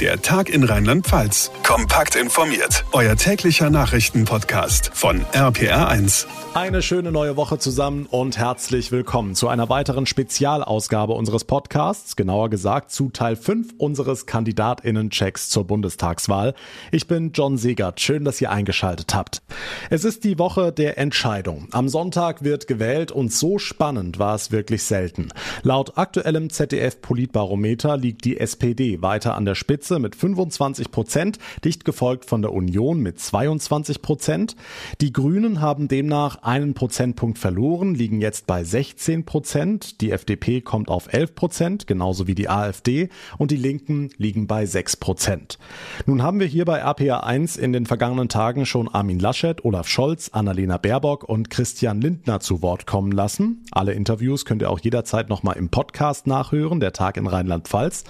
Der 0.00 0.20
Tag 0.20 0.48
in 0.48 0.64
Rheinland-Pfalz. 0.64 1.52
Kompakt 1.62 2.16
informiert. 2.16 2.84
Euer 2.90 3.14
täglicher 3.14 3.70
Nachrichtenpodcast 3.70 4.90
von 4.92 5.24
RPR1. 5.26 6.26
Eine 6.52 6.82
schöne 6.82 7.12
neue 7.12 7.36
Woche 7.36 7.58
zusammen 7.58 8.06
und 8.06 8.36
herzlich 8.36 8.90
willkommen 8.90 9.34
zu 9.34 9.48
einer 9.48 9.68
weiteren 9.68 10.06
Spezialausgabe 10.06 11.12
unseres 11.12 11.44
Podcasts, 11.44 12.16
genauer 12.16 12.50
gesagt 12.50 12.90
zu 12.90 13.10
Teil 13.10 13.36
5 13.36 13.74
unseres 13.78 14.26
Kandidatinnen-Checks 14.26 15.48
zur 15.48 15.64
Bundestagswahl. 15.66 16.54
Ich 16.90 17.06
bin 17.06 17.30
John 17.32 17.56
Segert. 17.56 18.00
Schön, 18.00 18.24
dass 18.24 18.40
ihr 18.40 18.50
eingeschaltet 18.50 19.14
habt. 19.14 19.42
Es 19.90 20.04
ist 20.04 20.24
die 20.24 20.38
Woche 20.38 20.72
der 20.72 20.98
Entscheidung. 20.98 21.68
Am 21.70 21.88
Sonntag 21.88 22.42
wird 22.42 22.66
gewählt 22.66 23.12
und 23.12 23.32
so 23.32 23.58
spannend 23.58 24.18
war 24.18 24.34
es 24.34 24.50
wirklich 24.50 24.82
selten. 24.82 25.28
Laut 25.62 25.98
aktuellem 25.98 26.50
ZDF-Politbarometer 26.50 27.96
liegt 27.96 28.24
die 28.24 28.38
SPD 28.38 29.02
weiter 29.02 29.34
an 29.34 29.44
der 29.44 29.54
Spitze 29.54 29.83
Spitze 29.84 29.98
mit 29.98 30.16
25 30.16 30.90
Prozent, 30.90 31.38
dicht 31.62 31.84
gefolgt 31.84 32.24
von 32.24 32.40
der 32.40 32.54
Union 32.54 33.00
mit 33.00 33.20
22 33.20 34.00
Prozent. 34.00 34.56
Die 35.02 35.12
Grünen 35.12 35.60
haben 35.60 35.88
demnach 35.88 36.36
einen 36.42 36.72
Prozentpunkt 36.72 37.36
verloren, 37.38 37.94
liegen 37.94 38.22
jetzt 38.22 38.46
bei 38.46 38.64
16 38.64 39.26
Prozent. 39.26 40.00
Die 40.00 40.10
FDP 40.10 40.62
kommt 40.62 40.88
auf 40.88 41.12
11 41.12 41.34
Prozent, 41.34 41.86
genauso 41.86 42.26
wie 42.26 42.34
die 42.34 42.48
AfD 42.48 43.10
und 43.36 43.50
die 43.50 43.56
Linken 43.56 44.08
liegen 44.16 44.46
bei 44.46 44.64
6 44.64 44.96
Prozent. 44.96 45.58
Nun 46.06 46.22
haben 46.22 46.40
wir 46.40 46.46
hier 46.46 46.64
bei 46.64 46.78
RPA 46.78 47.20
1 47.20 47.58
in 47.58 47.74
den 47.74 47.84
vergangenen 47.84 48.30
Tagen 48.30 48.64
schon 48.64 48.88
Armin 48.88 49.18
Laschet, 49.18 49.66
Olaf 49.66 49.86
Scholz, 49.86 50.30
Annalena 50.32 50.78
Baerbock 50.78 51.24
und 51.24 51.50
Christian 51.50 52.00
Lindner 52.00 52.40
zu 52.40 52.62
Wort 52.62 52.86
kommen 52.86 53.12
lassen. 53.12 53.66
Alle 53.70 53.92
Interviews 53.92 54.46
könnt 54.46 54.62
ihr 54.62 54.70
auch 54.70 54.80
jederzeit 54.80 55.28
nochmal 55.28 55.58
im 55.58 55.68
Podcast 55.68 56.26
nachhören, 56.26 56.80
der 56.80 56.94
Tag 56.94 57.18
in 57.18 57.26
Rheinland-Pfalz. 57.26 58.04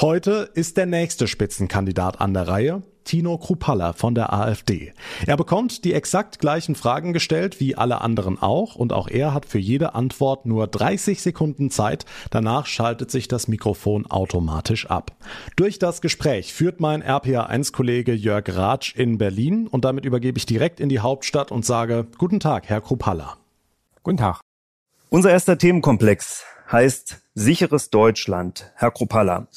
Heute 0.00 0.50
ist 0.54 0.76
der 0.76 0.86
nächste 0.86 1.19
nächste 1.20 1.28
Spitzenkandidat 1.28 2.18
an 2.22 2.32
der 2.32 2.48
Reihe, 2.48 2.82
Tino 3.04 3.36
Krupalla 3.36 3.92
von 3.92 4.14
der 4.14 4.32
AfD. 4.32 4.94
Er 5.26 5.36
bekommt 5.36 5.84
die 5.84 5.92
exakt 5.92 6.38
gleichen 6.38 6.74
Fragen 6.74 7.12
gestellt 7.12 7.60
wie 7.60 7.76
alle 7.76 8.00
anderen 8.00 8.40
auch 8.40 8.74
und 8.74 8.94
auch 8.94 9.06
er 9.06 9.34
hat 9.34 9.44
für 9.44 9.58
jede 9.58 9.94
Antwort 9.94 10.46
nur 10.46 10.66
30 10.66 11.20
Sekunden 11.20 11.70
Zeit. 11.70 12.06
Danach 12.30 12.64
schaltet 12.64 13.10
sich 13.10 13.28
das 13.28 13.48
Mikrofon 13.48 14.06
automatisch 14.06 14.86
ab. 14.86 15.12
Durch 15.56 15.78
das 15.78 16.00
Gespräch 16.00 16.54
führt 16.54 16.80
mein 16.80 17.02
RPA1-Kollege 17.02 18.14
Jörg 18.14 18.48
Ratsch 18.48 18.94
in 18.94 19.18
Berlin 19.18 19.66
und 19.66 19.84
damit 19.84 20.06
übergebe 20.06 20.38
ich 20.38 20.46
direkt 20.46 20.80
in 20.80 20.88
die 20.88 21.00
Hauptstadt 21.00 21.52
und 21.52 21.66
sage 21.66 22.06
Guten 22.16 22.40
Tag, 22.40 22.66
Herr 22.70 22.80
Krupalla. 22.80 23.36
Guten 24.02 24.16
Tag. 24.16 24.40
Unser 25.10 25.32
erster 25.32 25.58
Themenkomplex 25.58 26.44
heißt 26.72 27.20
sicheres 27.34 27.90
Deutschland. 27.90 28.72
Herr 28.76 28.90
Krupalla, 28.90 29.48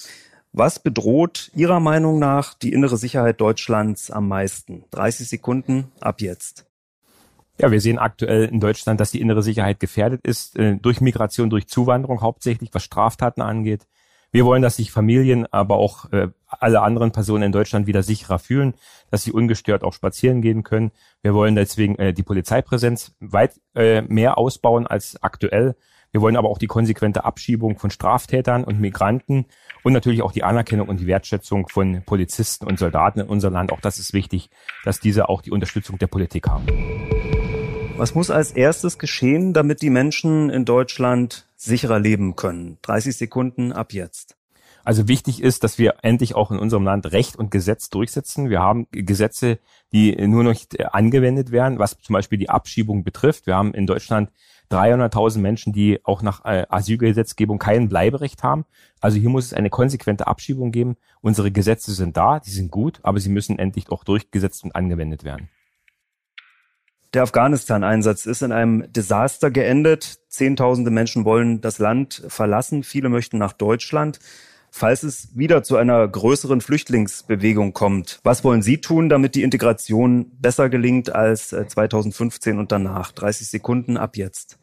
was 0.53 0.79
bedroht 0.79 1.51
Ihrer 1.55 1.79
Meinung 1.79 2.19
nach 2.19 2.53
die 2.53 2.73
innere 2.73 2.97
Sicherheit 2.97 3.41
Deutschlands 3.41 4.11
am 4.11 4.27
meisten? 4.27 4.85
30 4.91 5.27
Sekunden 5.27 5.91
ab 5.99 6.21
jetzt. 6.21 6.65
Ja, 7.59 7.71
wir 7.71 7.81
sehen 7.81 7.99
aktuell 7.99 8.45
in 8.45 8.59
Deutschland, 8.59 8.99
dass 8.99 9.11
die 9.11 9.21
innere 9.21 9.43
Sicherheit 9.43 9.79
gefährdet 9.79 10.21
ist, 10.25 10.57
äh, 10.57 10.75
durch 10.77 11.01
Migration, 11.01 11.49
durch 11.49 11.67
Zuwanderung 11.67 12.21
hauptsächlich, 12.21 12.69
was 12.71 12.83
Straftaten 12.83 13.41
angeht. 13.41 13.87
Wir 14.31 14.45
wollen, 14.45 14.63
dass 14.63 14.77
sich 14.77 14.91
Familien, 14.91 15.45
aber 15.51 15.75
auch 15.75 16.11
äh, 16.11 16.29
alle 16.47 16.81
anderen 16.81 17.11
Personen 17.11 17.43
in 17.43 17.51
Deutschland 17.51 17.85
wieder 17.85 18.01
sicherer 18.01 18.39
fühlen, 18.39 18.73
dass 19.11 19.23
sie 19.23 19.31
ungestört 19.31 19.83
auch 19.83 19.93
spazieren 19.93 20.41
gehen 20.41 20.63
können. 20.63 20.91
Wir 21.21 21.35
wollen 21.35 21.55
deswegen 21.55 21.95
äh, 21.97 22.13
die 22.13 22.23
Polizeipräsenz 22.23 23.15
weit 23.19 23.59
mehr 23.75 24.37
ausbauen 24.37 24.85
als 24.85 25.17
aktuell. 25.23 25.75
Wir 26.13 26.21
wollen 26.21 26.37
aber 26.37 26.49
auch 26.49 26.59
die 26.59 26.67
konsequente 26.67 27.25
Abschiebung 27.25 27.79
von 27.79 27.89
Straftätern 27.89 28.63
und 28.63 28.79
Migranten 28.79 29.45
und 29.81 29.93
natürlich 29.93 30.21
auch 30.21 30.31
die 30.31 30.43
Anerkennung 30.43 30.87
und 30.87 30.99
die 30.99 31.07
Wertschätzung 31.07 31.67
von 31.67 32.03
Polizisten 32.05 32.67
und 32.67 32.77
Soldaten 32.77 33.21
in 33.21 33.27
unserem 33.27 33.55
Land. 33.55 33.71
Auch 33.71 33.81
das 33.81 33.97
ist 33.97 34.13
wichtig, 34.13 34.51
dass 34.85 34.99
diese 34.99 35.27
auch 35.27 35.41
die 35.41 35.49
Unterstützung 35.49 35.97
der 35.97 36.05
Politik 36.05 36.47
haben. 36.47 36.67
Was 37.97 38.13
muss 38.13 38.29
als 38.29 38.51
erstes 38.51 38.99
geschehen, 38.99 39.53
damit 39.53 39.81
die 39.81 39.89
Menschen 39.89 40.51
in 40.51 40.65
Deutschland 40.65 41.47
sicherer 41.55 41.99
leben 41.99 42.35
können? 42.35 42.77
30 42.83 43.17
Sekunden 43.17 43.71
ab 43.71 43.91
jetzt. 43.91 44.37
Also 44.83 45.07
wichtig 45.07 45.41
ist, 45.41 45.63
dass 45.63 45.79
wir 45.79 45.95
endlich 46.03 46.35
auch 46.35 46.51
in 46.51 46.59
unserem 46.59 46.83
Land 46.83 47.11
Recht 47.11 47.37
und 47.37 47.49
Gesetz 47.49 47.89
durchsetzen. 47.89 48.51
Wir 48.51 48.59
haben 48.59 48.85
Gesetze, 48.91 49.57
die 49.93 50.15
nur 50.27 50.43
noch 50.43 50.53
angewendet 50.91 51.51
werden, 51.51 51.79
was 51.79 51.97
zum 51.99 52.13
Beispiel 52.13 52.37
die 52.37 52.51
Abschiebung 52.51 53.03
betrifft. 53.03 53.47
Wir 53.47 53.55
haben 53.55 53.73
in 53.73 53.87
Deutschland 53.87 54.29
300.000 54.73 55.39
Menschen, 55.39 55.73
die 55.73 55.99
auch 56.03 56.21
nach 56.21 56.43
äh, 56.45 56.65
Asylgesetzgebung 56.69 57.59
kein 57.59 57.89
Bleiberecht 57.89 58.43
haben. 58.43 58.65
Also 58.99 59.17
hier 59.17 59.29
muss 59.29 59.45
es 59.45 59.53
eine 59.53 59.69
konsequente 59.69 60.27
Abschiebung 60.27 60.71
geben. 60.71 60.97
Unsere 61.21 61.51
Gesetze 61.51 61.91
sind 61.93 62.17
da, 62.17 62.39
die 62.39 62.51
sind 62.51 62.71
gut, 62.71 62.99
aber 63.03 63.19
sie 63.19 63.29
müssen 63.29 63.59
endlich 63.59 63.89
auch 63.89 64.03
durchgesetzt 64.03 64.63
und 64.63 64.75
angewendet 64.75 65.23
werden. 65.23 65.49
Der 67.13 67.21
Afghanistan-Einsatz 67.21 68.25
ist 68.25 68.41
in 68.41 68.51
einem 68.51 68.91
Desaster 68.91 69.51
geendet. 69.51 70.19
Zehntausende 70.29 70.89
Menschen 70.89 71.25
wollen 71.25 71.61
das 71.61 71.77
Land 71.77 72.23
verlassen. 72.27 72.81
Viele 72.81 73.09
möchten 73.09 73.37
nach 73.37 73.53
Deutschland. 73.53 74.19
Falls 74.71 75.03
es 75.03 75.37
wieder 75.37 75.61
zu 75.61 75.77
einer 75.77 76.07
größeren 76.07 76.59
Flüchtlingsbewegung 76.59 77.73
kommt, 77.73 78.19
was 78.23 78.43
wollen 78.43 78.63
Sie 78.63 78.81
tun, 78.81 79.07
damit 79.07 79.35
die 79.35 79.43
Integration 79.43 80.31
besser 80.41 80.67
gelingt 80.67 81.13
als 81.13 81.49
2015 81.49 82.55
äh, 82.55 82.59
und 82.59 82.71
danach? 82.71 83.11
30 83.11 83.47
Sekunden 83.47 83.97
ab 83.97 84.17
jetzt. 84.17 84.57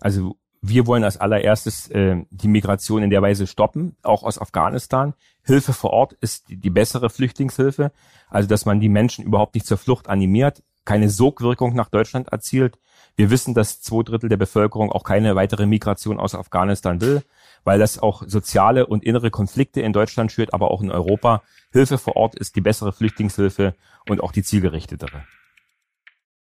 Also 0.00 0.36
wir 0.62 0.86
wollen 0.86 1.04
als 1.04 1.16
allererstes 1.16 1.88
äh, 1.90 2.24
die 2.30 2.48
Migration 2.48 3.02
in 3.02 3.10
der 3.10 3.22
Weise 3.22 3.46
stoppen, 3.46 3.96
auch 4.02 4.22
aus 4.22 4.38
Afghanistan. 4.40 5.14
Hilfe 5.44 5.72
vor 5.72 5.90
Ort 5.90 6.14
ist 6.14 6.48
die, 6.48 6.56
die 6.56 6.70
bessere 6.70 7.10
Flüchtlingshilfe, 7.10 7.92
also 8.28 8.48
dass 8.48 8.64
man 8.64 8.80
die 8.80 8.88
Menschen 8.88 9.24
überhaupt 9.24 9.54
nicht 9.54 9.66
zur 9.66 9.78
Flucht 9.78 10.08
animiert, 10.08 10.62
keine 10.84 11.08
Sogwirkung 11.08 11.74
nach 11.74 11.88
Deutschland 11.88 12.28
erzielt. 12.28 12.78
Wir 13.16 13.30
wissen, 13.30 13.54
dass 13.54 13.80
zwei 13.80 14.02
Drittel 14.02 14.28
der 14.28 14.36
Bevölkerung 14.36 14.92
auch 14.92 15.04
keine 15.04 15.34
weitere 15.36 15.66
Migration 15.66 16.18
aus 16.18 16.34
Afghanistan 16.34 17.00
will, 17.00 17.22
weil 17.64 17.78
das 17.78 17.98
auch 17.98 18.22
soziale 18.26 18.86
und 18.86 19.04
innere 19.04 19.30
Konflikte 19.30 19.80
in 19.80 19.92
Deutschland 19.92 20.32
schürt, 20.32 20.54
aber 20.54 20.70
auch 20.70 20.82
in 20.82 20.90
Europa. 20.90 21.42
Hilfe 21.72 21.98
vor 21.98 22.16
Ort 22.16 22.34
ist 22.34 22.56
die 22.56 22.60
bessere 22.60 22.92
Flüchtlingshilfe 22.92 23.74
und 24.08 24.22
auch 24.22 24.32
die 24.32 24.42
zielgerichtetere. 24.42 25.24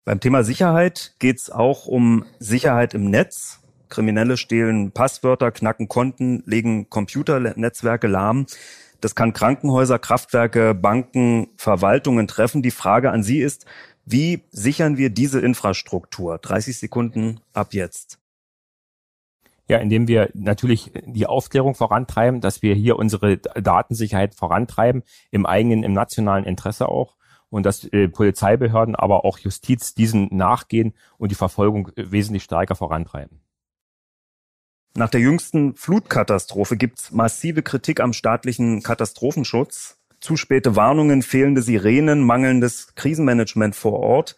Beim 0.05 0.21
Thema 0.21 0.44
Sicherheit 0.44 1.15
geht 1.19 1.38
es 1.38 1.50
auch 1.50 1.87
um 1.87 2.25
Sicherheit 2.38 2.94
im 2.94 3.11
Netz. 3.11 3.61
Kriminelle 3.91 4.37
stehlen 4.37 4.93
Passwörter, 4.93 5.50
knacken 5.50 5.88
Konten, 5.88 6.43
legen 6.47 6.88
Computernetzwerke 6.88 8.06
lahm. 8.06 8.47
Das 9.00 9.15
kann 9.15 9.33
Krankenhäuser, 9.33 9.99
Kraftwerke, 9.99 10.75
Banken, 10.75 11.49
Verwaltungen 11.56 12.28
treffen. 12.28 12.62
Die 12.62 12.71
Frage 12.71 13.11
an 13.11 13.22
Sie 13.22 13.41
ist, 13.41 13.66
wie 14.06 14.44
sichern 14.50 14.97
wir 14.97 15.11
diese 15.11 15.41
Infrastruktur? 15.41 16.38
30 16.38 16.78
Sekunden 16.78 17.41
ab 17.53 17.75
jetzt. 17.75 18.19
Ja, 19.69 19.78
indem 19.78 20.09
wir 20.09 20.31
natürlich 20.34 20.91
die 21.05 21.27
Aufklärung 21.27 21.75
vorantreiben, 21.75 22.41
dass 22.41 22.62
wir 22.62 22.75
hier 22.75 22.97
unsere 22.97 23.37
Datensicherheit 23.38 24.34
vorantreiben, 24.34 25.03
im 25.31 25.47
eigenen, 25.47 25.84
im 25.84 25.93
nationalen 25.93 26.44
Interesse 26.44 26.88
auch 26.88 27.17
und 27.50 27.66
dass 27.66 27.84
äh, 27.84 28.09
Polizeibehörden, 28.09 28.94
aber 28.94 29.25
auch 29.25 29.38
Justiz 29.38 29.94
diesen 29.94 30.28
nachgehen 30.34 30.94
und 31.19 31.31
die 31.31 31.37
Verfolgung 31.37 31.91
wesentlich 31.97 32.44
stärker 32.44 32.77
vorantreiben. 32.77 33.41
Nach 34.94 35.11
der 35.11 35.21
jüngsten 35.21 35.77
Flutkatastrophe 35.77 36.77
gibt's 36.77 37.12
massive 37.12 37.62
Kritik 37.62 38.00
am 38.00 38.12
staatlichen 38.12 38.83
Katastrophenschutz. 38.83 39.99
Zu 40.21 40.37
späte 40.37 40.77
Warnungen, 40.77 41.22
fehlende 41.22 41.62
Sirenen, 41.62 42.22
mangelndes 42.22 42.94
Krisenmanagement 42.94 43.75
vor 43.75 44.00
Ort. 44.00 44.37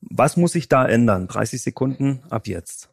Was 0.00 0.36
muss 0.36 0.52
sich 0.52 0.68
da 0.68 0.86
ändern? 0.86 1.28
30 1.28 1.62
Sekunden 1.62 2.22
ab 2.30 2.46
jetzt. 2.46 2.90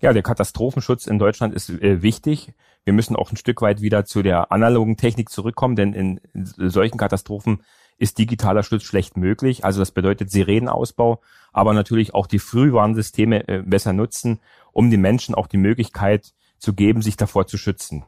Ja, 0.00 0.12
der 0.12 0.22
Katastrophenschutz 0.22 1.06
in 1.06 1.18
Deutschland 1.18 1.54
ist 1.54 1.70
äh, 1.70 2.02
wichtig. 2.02 2.52
Wir 2.84 2.92
müssen 2.92 3.16
auch 3.16 3.30
ein 3.30 3.36
Stück 3.36 3.62
weit 3.62 3.80
wieder 3.80 4.04
zu 4.04 4.22
der 4.22 4.52
analogen 4.52 4.96
Technik 4.96 5.30
zurückkommen, 5.30 5.76
denn 5.76 5.94
in, 5.94 6.20
in 6.34 6.70
solchen 6.70 6.98
Katastrophen 6.98 7.62
ist 8.02 8.18
digitaler 8.18 8.64
Schutz 8.64 8.82
schlecht 8.82 9.16
möglich. 9.16 9.64
Also 9.64 9.78
das 9.78 9.92
bedeutet 9.92 10.28
Sirenenausbau, 10.28 11.20
aber 11.52 11.72
natürlich 11.72 12.14
auch 12.14 12.26
die 12.26 12.40
Frühwarnsysteme 12.40 13.46
äh, 13.46 13.62
besser 13.64 13.92
nutzen, 13.92 14.40
um 14.72 14.90
den 14.90 15.00
Menschen 15.00 15.36
auch 15.36 15.46
die 15.46 15.56
Möglichkeit 15.56 16.34
zu 16.58 16.74
geben, 16.74 17.00
sich 17.00 17.16
davor 17.16 17.46
zu 17.46 17.56
schützen. 17.58 18.04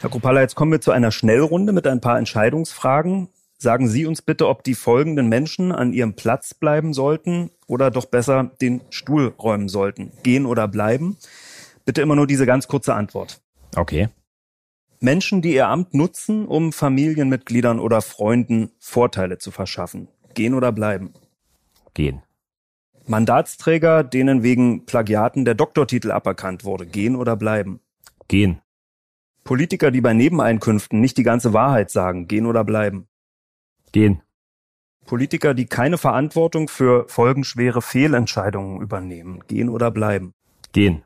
Herr 0.00 0.08
Kropala, 0.08 0.40
jetzt 0.40 0.54
kommen 0.54 0.70
wir 0.72 0.80
zu 0.80 0.92
einer 0.92 1.10
Schnellrunde 1.10 1.72
mit 1.72 1.86
ein 1.88 2.00
paar 2.00 2.18
Entscheidungsfragen. 2.18 3.28
Sagen 3.58 3.88
Sie 3.88 4.06
uns 4.06 4.22
bitte, 4.22 4.48
ob 4.48 4.62
die 4.62 4.74
folgenden 4.74 5.28
Menschen 5.28 5.72
an 5.72 5.92
ihrem 5.92 6.14
Platz 6.14 6.54
bleiben 6.54 6.94
sollten 6.94 7.50
oder 7.66 7.90
doch 7.90 8.06
besser 8.06 8.52
den 8.60 8.82
Stuhl 8.90 9.34
räumen 9.38 9.68
sollten. 9.68 10.12
Gehen 10.22 10.46
oder 10.46 10.68
bleiben? 10.68 11.18
Bitte 11.84 12.00
immer 12.00 12.14
nur 12.14 12.28
diese 12.28 12.46
ganz 12.46 12.68
kurze 12.68 12.94
Antwort. 12.94 13.40
Okay. 13.76 14.08
Menschen, 15.00 15.40
die 15.40 15.54
ihr 15.54 15.68
Amt 15.68 15.94
nutzen, 15.94 16.46
um 16.46 16.72
Familienmitgliedern 16.72 17.80
oder 17.80 18.02
Freunden 18.02 18.70
Vorteile 18.78 19.38
zu 19.38 19.50
verschaffen. 19.50 20.08
Gehen 20.34 20.54
oder 20.54 20.72
bleiben? 20.72 21.14
Gehen. 21.94 22.22
Mandatsträger, 23.06 24.04
denen 24.04 24.42
wegen 24.42 24.84
Plagiaten 24.84 25.44
der 25.44 25.54
Doktortitel 25.54 26.10
aberkannt 26.12 26.64
wurde. 26.64 26.86
Gehen 26.86 27.16
oder 27.16 27.34
bleiben? 27.36 27.80
Gehen. 28.28 28.60
Politiker, 29.42 29.90
die 29.90 30.02
bei 30.02 30.12
Nebeneinkünften 30.12 31.00
nicht 31.00 31.16
die 31.16 31.22
ganze 31.22 31.52
Wahrheit 31.52 31.90
sagen, 31.90 32.28
gehen 32.28 32.46
oder 32.46 32.62
bleiben? 32.62 33.08
Gehen. 33.92 34.22
Politiker, 35.06 35.54
die 35.54 35.66
keine 35.66 35.98
Verantwortung 35.98 36.68
für 36.68 37.08
folgenschwere 37.08 37.82
Fehlentscheidungen 37.82 38.80
übernehmen, 38.80 39.40
gehen 39.48 39.70
oder 39.70 39.90
bleiben? 39.90 40.34
Gehen. 40.72 41.02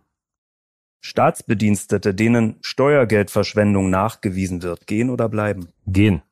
Staatsbedienstete, 1.04 2.14
denen 2.14 2.56
Steuergeldverschwendung 2.62 3.90
nachgewiesen 3.90 4.62
wird, 4.62 4.86
gehen 4.86 5.10
oder 5.10 5.28
bleiben? 5.28 5.68
Gehen. 5.86 6.22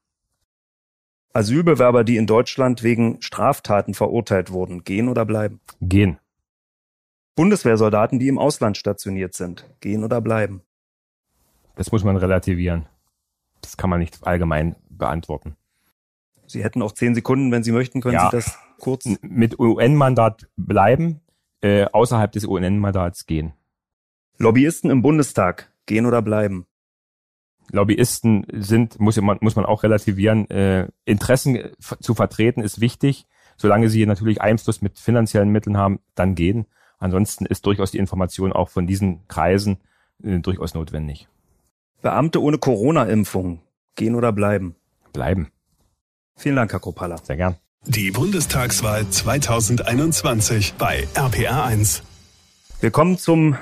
Asylbewerber, 1.34 2.04
die 2.04 2.16
in 2.16 2.26
Deutschland 2.26 2.82
wegen 2.82 3.20
Straftaten 3.20 3.92
verurteilt 3.92 4.50
wurden, 4.50 4.82
gehen 4.82 5.10
oder 5.10 5.26
bleiben? 5.26 5.60
Gehen. 5.82 6.18
Bundeswehrsoldaten, 7.34 8.18
die 8.18 8.28
im 8.28 8.38
Ausland 8.38 8.78
stationiert 8.78 9.34
sind, 9.34 9.68
gehen 9.80 10.04
oder 10.04 10.22
bleiben? 10.22 10.62
Das 11.76 11.92
muss 11.92 12.02
man 12.02 12.16
relativieren. 12.16 12.86
Das 13.60 13.76
kann 13.76 13.90
man 13.90 14.00
nicht 14.00 14.26
allgemein 14.26 14.76
beantworten. 14.88 15.54
Sie 16.46 16.64
hätten 16.64 16.80
auch 16.80 16.92
zehn 16.92 17.14
Sekunden, 17.14 17.52
wenn 17.52 17.62
Sie 17.62 17.72
möchten, 17.72 18.00
können 18.00 18.14
Ja. 18.14 18.30
Sie 18.30 18.36
das 18.38 18.58
kurz. 18.78 19.04
Mit 19.20 19.58
UN-Mandat 19.58 20.48
bleiben, 20.56 21.20
äh, 21.60 21.84
außerhalb 21.92 22.32
des 22.32 22.46
UN-Mandats 22.46 23.26
gehen. 23.26 23.52
Lobbyisten 24.38 24.90
im 24.90 25.02
Bundestag, 25.02 25.72
gehen 25.86 26.06
oder 26.06 26.22
bleiben? 26.22 26.66
Lobbyisten 27.70 28.46
sind, 28.52 28.98
muss 29.00 29.20
man, 29.20 29.38
muss 29.40 29.56
man 29.56 29.64
auch 29.64 29.82
relativieren, 29.82 30.48
äh, 30.50 30.88
Interessen 31.04 31.58
zu 32.00 32.14
vertreten 32.14 32.62
ist 32.62 32.80
wichtig. 32.80 33.26
Solange 33.56 33.88
sie 33.88 34.04
natürlich 34.06 34.40
Einfluss 34.40 34.82
mit 34.82 34.98
finanziellen 34.98 35.50
Mitteln 35.50 35.76
haben, 35.76 36.00
dann 36.14 36.34
gehen. 36.34 36.66
Ansonsten 36.98 37.46
ist 37.46 37.66
durchaus 37.66 37.90
die 37.90 37.98
Information 37.98 38.52
auch 38.52 38.68
von 38.68 38.86
diesen 38.86 39.26
Kreisen 39.28 39.78
äh, 40.22 40.38
durchaus 40.38 40.74
notwendig. 40.74 41.28
Beamte 42.02 42.42
ohne 42.42 42.58
Corona-Impfung, 42.58 43.60
gehen 43.94 44.14
oder 44.14 44.32
bleiben? 44.32 44.74
Bleiben. 45.12 45.48
Vielen 46.36 46.56
Dank, 46.56 46.72
Herr 46.72 46.80
Kropala. 46.80 47.18
Sehr 47.18 47.36
gern. 47.36 47.56
Die 47.86 48.10
Bundestagswahl 48.10 49.08
2021 49.08 50.74
bei 50.74 51.06
RPR1. 51.14 52.02
Wir 52.80 52.90
kommen 52.90 53.18
zum 53.18 53.56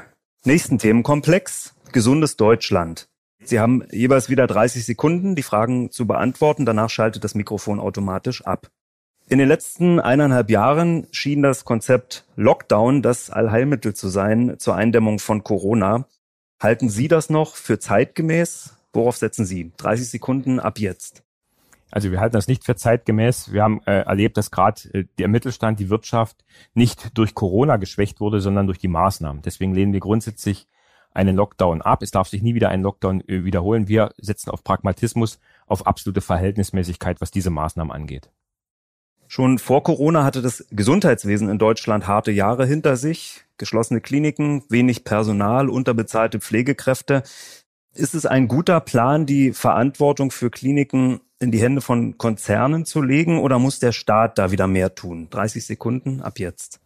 nächsten 0.45 0.79
Themenkomplex, 0.79 1.75
gesundes 1.93 2.37
Deutschland. 2.37 3.09
Sie 3.43 3.59
haben 3.59 3.85
jeweils 3.91 4.29
wieder 4.29 4.47
30 4.47 4.85
Sekunden, 4.85 5.35
die 5.35 5.43
Fragen 5.43 5.91
zu 5.91 6.07
beantworten. 6.07 6.67
Danach 6.67 6.91
schaltet 6.91 7.25
das 7.25 7.35
Mikrofon 7.35 7.81
automatisch 7.81 8.45
ab. 8.45 8.71
In 9.29 9.39
den 9.39 9.49
letzten 9.49 10.01
eineinhalb 10.01 10.51
Jahren 10.51 11.07
schien 11.13 11.43
das 11.43 11.65
Konzept 11.65 12.27
Lockdown 12.37 13.01
das 13.03 13.31
Allheilmittel 13.31 13.95
zu 13.95 14.09
sein 14.09 14.57
zur 14.59 14.75
Eindämmung 14.75 15.19
von 15.19 15.45
Corona. 15.45 16.07
Halten 16.61 16.89
Sie 16.89 17.09
das 17.09 17.31
noch 17.31 17.55
für 17.55 17.79
zeitgemäß? 17.79 18.77
Worauf 18.93 19.17
setzen 19.17 19.47
Sie? 19.47 19.73
30 19.77 20.11
Sekunden 20.11 20.59
ab 20.59 20.79
jetzt. 20.79 21.23
Also 21.91 22.11
wir 22.11 22.21
halten 22.21 22.35
das 22.35 22.49
nicht 22.49 22.65
für 22.65 22.77
zeitgemäß. 22.77 23.53
Wir 23.53 23.63
haben 23.63 23.81
äh, 23.87 24.03
erlebt, 24.03 24.37
dass 24.37 24.51
gerade 24.51 24.83
äh, 24.93 25.05
der 25.19 25.29
Mittelstand, 25.29 25.81
die 25.81 25.91
Wirtschaft 25.91 26.45
nicht 26.75 27.17
durch 27.19 27.35
Corona 27.35 27.77
geschwächt 27.77 28.21
wurde, 28.21 28.41
sondern 28.41 28.67
durch 28.67 28.79
die 28.79 28.89
Maßnahmen. 28.89 29.43
Deswegen 29.43 29.75
lehnen 29.75 29.93
wir 29.93 30.01
grundsätzlich 30.01 30.69
einen 31.13 31.37
Lockdown 31.37 31.83
ab. 31.83 32.03
Es 32.03 32.11
darf 32.11 32.29
sich 32.29 32.43
nie 32.43 32.55
wieder 32.55 32.69
ein 32.69 32.83
Lockdown 32.83 33.23
äh, 33.29 33.45
wiederholen. 33.45 33.89
Wir 33.89 34.13
setzen 34.19 34.51
auf 34.51 34.63
Pragmatismus, 34.63 35.41
auf 35.67 35.87
absolute 35.87 36.21
Verhältnismäßigkeit, 36.21 37.21
was 37.21 37.31
diese 37.31 37.51
Maßnahmen 37.51 37.93
angeht. 37.93 38.31
Schon 39.33 39.59
vor 39.59 39.85
Corona 39.85 40.25
hatte 40.25 40.43
das 40.43 40.67
Gesundheitswesen 40.71 41.49
in 41.49 41.59
Deutschland 41.59 42.09
harte 42.09 42.33
Jahre 42.33 42.67
hinter 42.67 42.97
sich. 42.97 43.45
Geschlossene 43.59 44.01
Kliniken, 44.01 44.65
wenig 44.69 45.05
Personal, 45.05 45.69
unterbezahlte 45.69 46.41
Pflegekräfte. 46.41 47.23
Ist 47.95 48.15
es 48.15 48.25
ein 48.25 48.47
guter 48.47 48.81
Plan, 48.81 49.27
die 49.27 49.53
Verantwortung 49.53 50.31
für 50.31 50.51
Kliniken 50.51 51.21
in 51.41 51.51
die 51.51 51.61
Hände 51.61 51.81
von 51.81 52.19
Konzernen 52.19 52.85
zu 52.85 53.03
legen 53.03 53.41
oder 53.41 53.59
muss 53.59 53.81
der 53.81 53.93
Staat 53.93 54.39
da 54.39 54.53
wieder 54.53 54.67
mehr 54.67 54.95
tun? 54.95 55.29
30 55.31 55.65
Sekunden 55.65 56.23
ab 56.23 56.39
jetzt. 56.39 56.81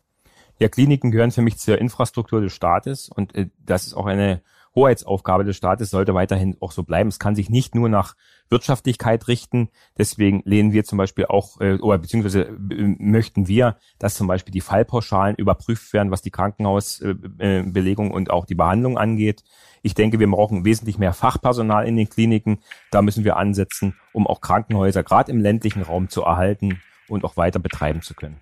Ja, 0.58 0.68
Kliniken 0.68 1.10
gehören 1.10 1.32
für 1.32 1.42
mich 1.42 1.58
zur 1.58 1.78
Infrastruktur 1.78 2.40
des 2.40 2.52
Staates 2.52 3.08
und 3.08 3.34
äh, 3.34 3.48
das 3.58 3.86
ist 3.86 3.94
auch 3.94 4.06
eine 4.06 4.40
Hoheitsaufgabe 4.74 5.44
des 5.44 5.56
Staates, 5.56 5.90
sollte 5.90 6.14
weiterhin 6.14 6.56
auch 6.60 6.72
so 6.72 6.82
bleiben. 6.82 7.08
Es 7.08 7.18
kann 7.18 7.36
sich 7.36 7.48
nicht 7.48 7.74
nur 7.74 7.88
nach 7.88 8.14
Wirtschaftlichkeit 8.50 9.28
richten. 9.28 9.68
Deswegen 9.96 10.42
lehnen 10.44 10.72
wir 10.72 10.84
zum 10.84 10.98
Beispiel 10.98 11.26
auch, 11.26 11.60
äh, 11.60 11.74
oder 11.74 11.98
beziehungsweise 11.98 12.42
äh, 12.42 12.96
möchten 12.98 13.46
wir, 13.46 13.76
dass 13.98 14.14
zum 14.14 14.26
Beispiel 14.26 14.52
die 14.52 14.60
Fallpauschalen 14.60 15.36
überprüft 15.36 15.92
werden, 15.92 16.10
was 16.10 16.22
die 16.22 16.30
Krankenhausbelegung 16.30 18.10
und 18.10 18.30
auch 18.30 18.46
die 18.46 18.54
Behandlung 18.54 18.98
angeht. 18.98 19.44
Ich 19.82 19.94
denke, 19.94 20.18
wir 20.18 20.30
brauchen 20.30 20.64
wesentlich 20.64 20.98
mehr 20.98 21.12
Fachpersonal 21.12 21.86
in 21.86 21.96
den 21.96 22.08
Kliniken. 22.08 22.60
Da 22.90 23.02
müssen 23.02 23.24
wir 23.24 23.36
ansetzen, 23.36 23.94
um 24.12 24.26
auch 24.26 24.40
Krankenhäuser 24.40 25.02
gerade 25.02 25.30
im 25.30 25.40
ländlichen 25.40 25.82
Raum 25.82 26.08
zu 26.08 26.22
erhalten 26.22 26.80
und 27.08 27.24
auch 27.24 27.36
weiter 27.36 27.58
betreiben 27.58 28.02
zu 28.02 28.14
können. 28.14 28.40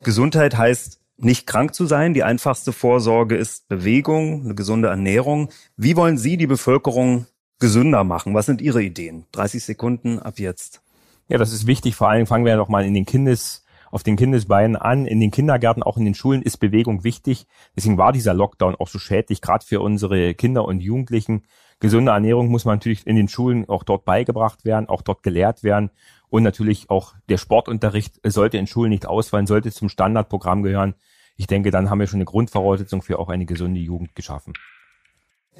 Gesundheit 0.00 0.56
heißt 0.56 1.00
nicht 1.18 1.46
krank 1.46 1.74
zu 1.74 1.86
sein. 1.86 2.14
Die 2.14 2.22
einfachste 2.22 2.72
Vorsorge 2.72 3.36
ist 3.36 3.68
Bewegung, 3.68 4.44
eine 4.44 4.54
gesunde 4.54 4.88
Ernährung. 4.88 5.50
Wie 5.76 5.96
wollen 5.96 6.16
Sie 6.16 6.36
die 6.36 6.46
Bevölkerung 6.46 7.26
gesünder 7.58 8.04
machen? 8.04 8.34
Was 8.34 8.46
sind 8.46 8.60
Ihre 8.60 8.82
Ideen? 8.82 9.26
30 9.32 9.64
Sekunden 9.64 10.18
ab 10.18 10.38
jetzt. 10.38 10.82
Ja, 11.28 11.38
das 11.38 11.52
ist 11.52 11.66
wichtig. 11.66 11.96
Vor 11.96 12.08
allem 12.08 12.26
fangen 12.26 12.44
wir 12.44 12.56
noch 12.56 12.68
mal 12.68 12.84
in 12.84 12.94
den 12.94 13.04
Kindes, 13.04 13.64
auf 13.90 14.02
den 14.02 14.16
Kindesbeinen 14.16 14.76
an. 14.76 15.06
In 15.06 15.20
den 15.20 15.30
Kindergärten, 15.30 15.82
auch 15.82 15.96
in 15.96 16.04
den 16.04 16.14
Schulen 16.14 16.42
ist 16.42 16.58
Bewegung 16.58 17.04
wichtig. 17.04 17.46
Deswegen 17.76 17.98
war 17.98 18.12
dieser 18.12 18.34
Lockdown 18.34 18.76
auch 18.76 18.88
so 18.88 18.98
schädlich, 18.98 19.40
gerade 19.40 19.64
für 19.64 19.80
unsere 19.80 20.34
Kinder 20.34 20.64
und 20.64 20.80
Jugendlichen. 20.80 21.42
Gesunde 21.80 22.12
Ernährung 22.12 22.48
muss 22.48 22.64
man 22.64 22.76
natürlich 22.76 23.06
in 23.06 23.16
den 23.16 23.28
Schulen 23.28 23.68
auch 23.68 23.84
dort 23.84 24.04
beigebracht 24.04 24.64
werden, 24.64 24.88
auch 24.88 25.02
dort 25.02 25.22
gelehrt 25.22 25.62
werden. 25.62 25.90
Und 26.30 26.42
natürlich 26.42 26.90
auch 26.90 27.14
der 27.28 27.38
Sportunterricht 27.38 28.20
sollte 28.24 28.58
in 28.58 28.66
Schulen 28.66 28.90
nicht 28.90 29.06
ausfallen, 29.06 29.46
sollte 29.46 29.72
zum 29.72 29.88
Standardprogramm 29.88 30.62
gehören. 30.62 30.94
Ich 31.36 31.46
denke, 31.46 31.70
dann 31.70 31.88
haben 31.88 32.00
wir 32.00 32.06
schon 32.06 32.18
eine 32.18 32.24
Grundvoraussetzung 32.24 33.02
für 33.02 33.18
auch 33.18 33.28
eine 33.28 33.46
gesunde 33.46 33.80
Jugend 33.80 34.14
geschaffen. 34.14 34.54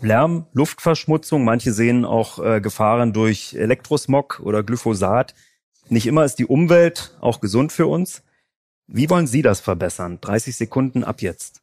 Lärm, 0.00 0.46
Luftverschmutzung, 0.52 1.44
manche 1.44 1.72
sehen 1.72 2.04
auch 2.04 2.38
äh, 2.38 2.60
Gefahren 2.60 3.12
durch 3.12 3.54
Elektrosmog 3.54 4.40
oder 4.44 4.62
Glyphosat. 4.62 5.34
Nicht 5.88 6.06
immer 6.06 6.24
ist 6.24 6.36
die 6.36 6.46
Umwelt 6.46 7.16
auch 7.20 7.40
gesund 7.40 7.72
für 7.72 7.86
uns. 7.86 8.22
Wie 8.86 9.10
wollen 9.10 9.26
Sie 9.26 9.42
das 9.42 9.60
verbessern? 9.60 10.18
30 10.20 10.56
Sekunden 10.56 11.02
ab 11.02 11.22
jetzt. 11.22 11.62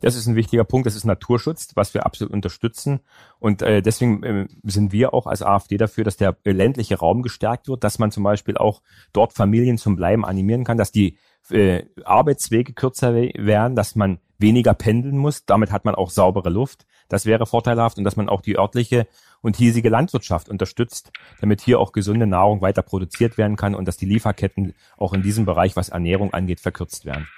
Das 0.00 0.14
ist 0.14 0.26
ein 0.26 0.36
wichtiger 0.36 0.64
Punkt. 0.64 0.86
Das 0.86 0.94
ist 0.94 1.04
Naturschutz, 1.04 1.70
was 1.74 1.94
wir 1.94 2.04
absolut 2.04 2.32
unterstützen. 2.32 3.00
Und 3.38 3.62
äh, 3.62 3.80
deswegen 3.80 4.22
äh, 4.22 4.46
sind 4.62 4.92
wir 4.92 5.14
auch 5.14 5.26
als 5.26 5.42
AfD 5.42 5.78
dafür, 5.78 6.04
dass 6.04 6.16
der 6.16 6.36
ländliche 6.44 6.98
Raum 6.98 7.22
gestärkt 7.22 7.68
wird, 7.68 7.82
dass 7.82 7.98
man 7.98 8.10
zum 8.10 8.22
Beispiel 8.22 8.58
auch 8.58 8.82
dort 9.12 9.32
Familien 9.32 9.78
zum 9.78 9.96
Bleiben 9.96 10.24
animieren 10.24 10.64
kann, 10.64 10.76
dass 10.76 10.92
die 10.92 11.18
äh, 11.50 11.84
Arbeitswege 12.04 12.74
kürzer 12.74 13.14
we- 13.14 13.32
werden, 13.36 13.74
dass 13.74 13.94
man 13.94 14.18
weniger 14.38 14.74
pendeln 14.74 15.16
muss. 15.16 15.46
Damit 15.46 15.72
hat 15.72 15.86
man 15.86 15.94
auch 15.94 16.10
saubere 16.10 16.50
Luft. 16.50 16.86
Das 17.08 17.24
wäre 17.24 17.46
vorteilhaft 17.46 17.96
und 17.96 18.04
dass 18.04 18.16
man 18.16 18.28
auch 18.28 18.42
die 18.42 18.58
örtliche 18.58 19.06
und 19.40 19.56
hiesige 19.56 19.88
Landwirtschaft 19.88 20.48
unterstützt, 20.48 21.10
damit 21.40 21.60
hier 21.62 21.78
auch 21.80 21.92
gesunde 21.92 22.26
Nahrung 22.26 22.60
weiter 22.60 22.82
produziert 22.82 23.38
werden 23.38 23.56
kann 23.56 23.74
und 23.74 23.86
dass 23.86 23.96
die 23.96 24.06
Lieferketten 24.06 24.74
auch 24.98 25.14
in 25.14 25.22
diesem 25.22 25.46
Bereich, 25.46 25.76
was 25.76 25.88
Ernährung 25.88 26.34
angeht, 26.34 26.60
verkürzt 26.60 27.04
werden. 27.06 27.28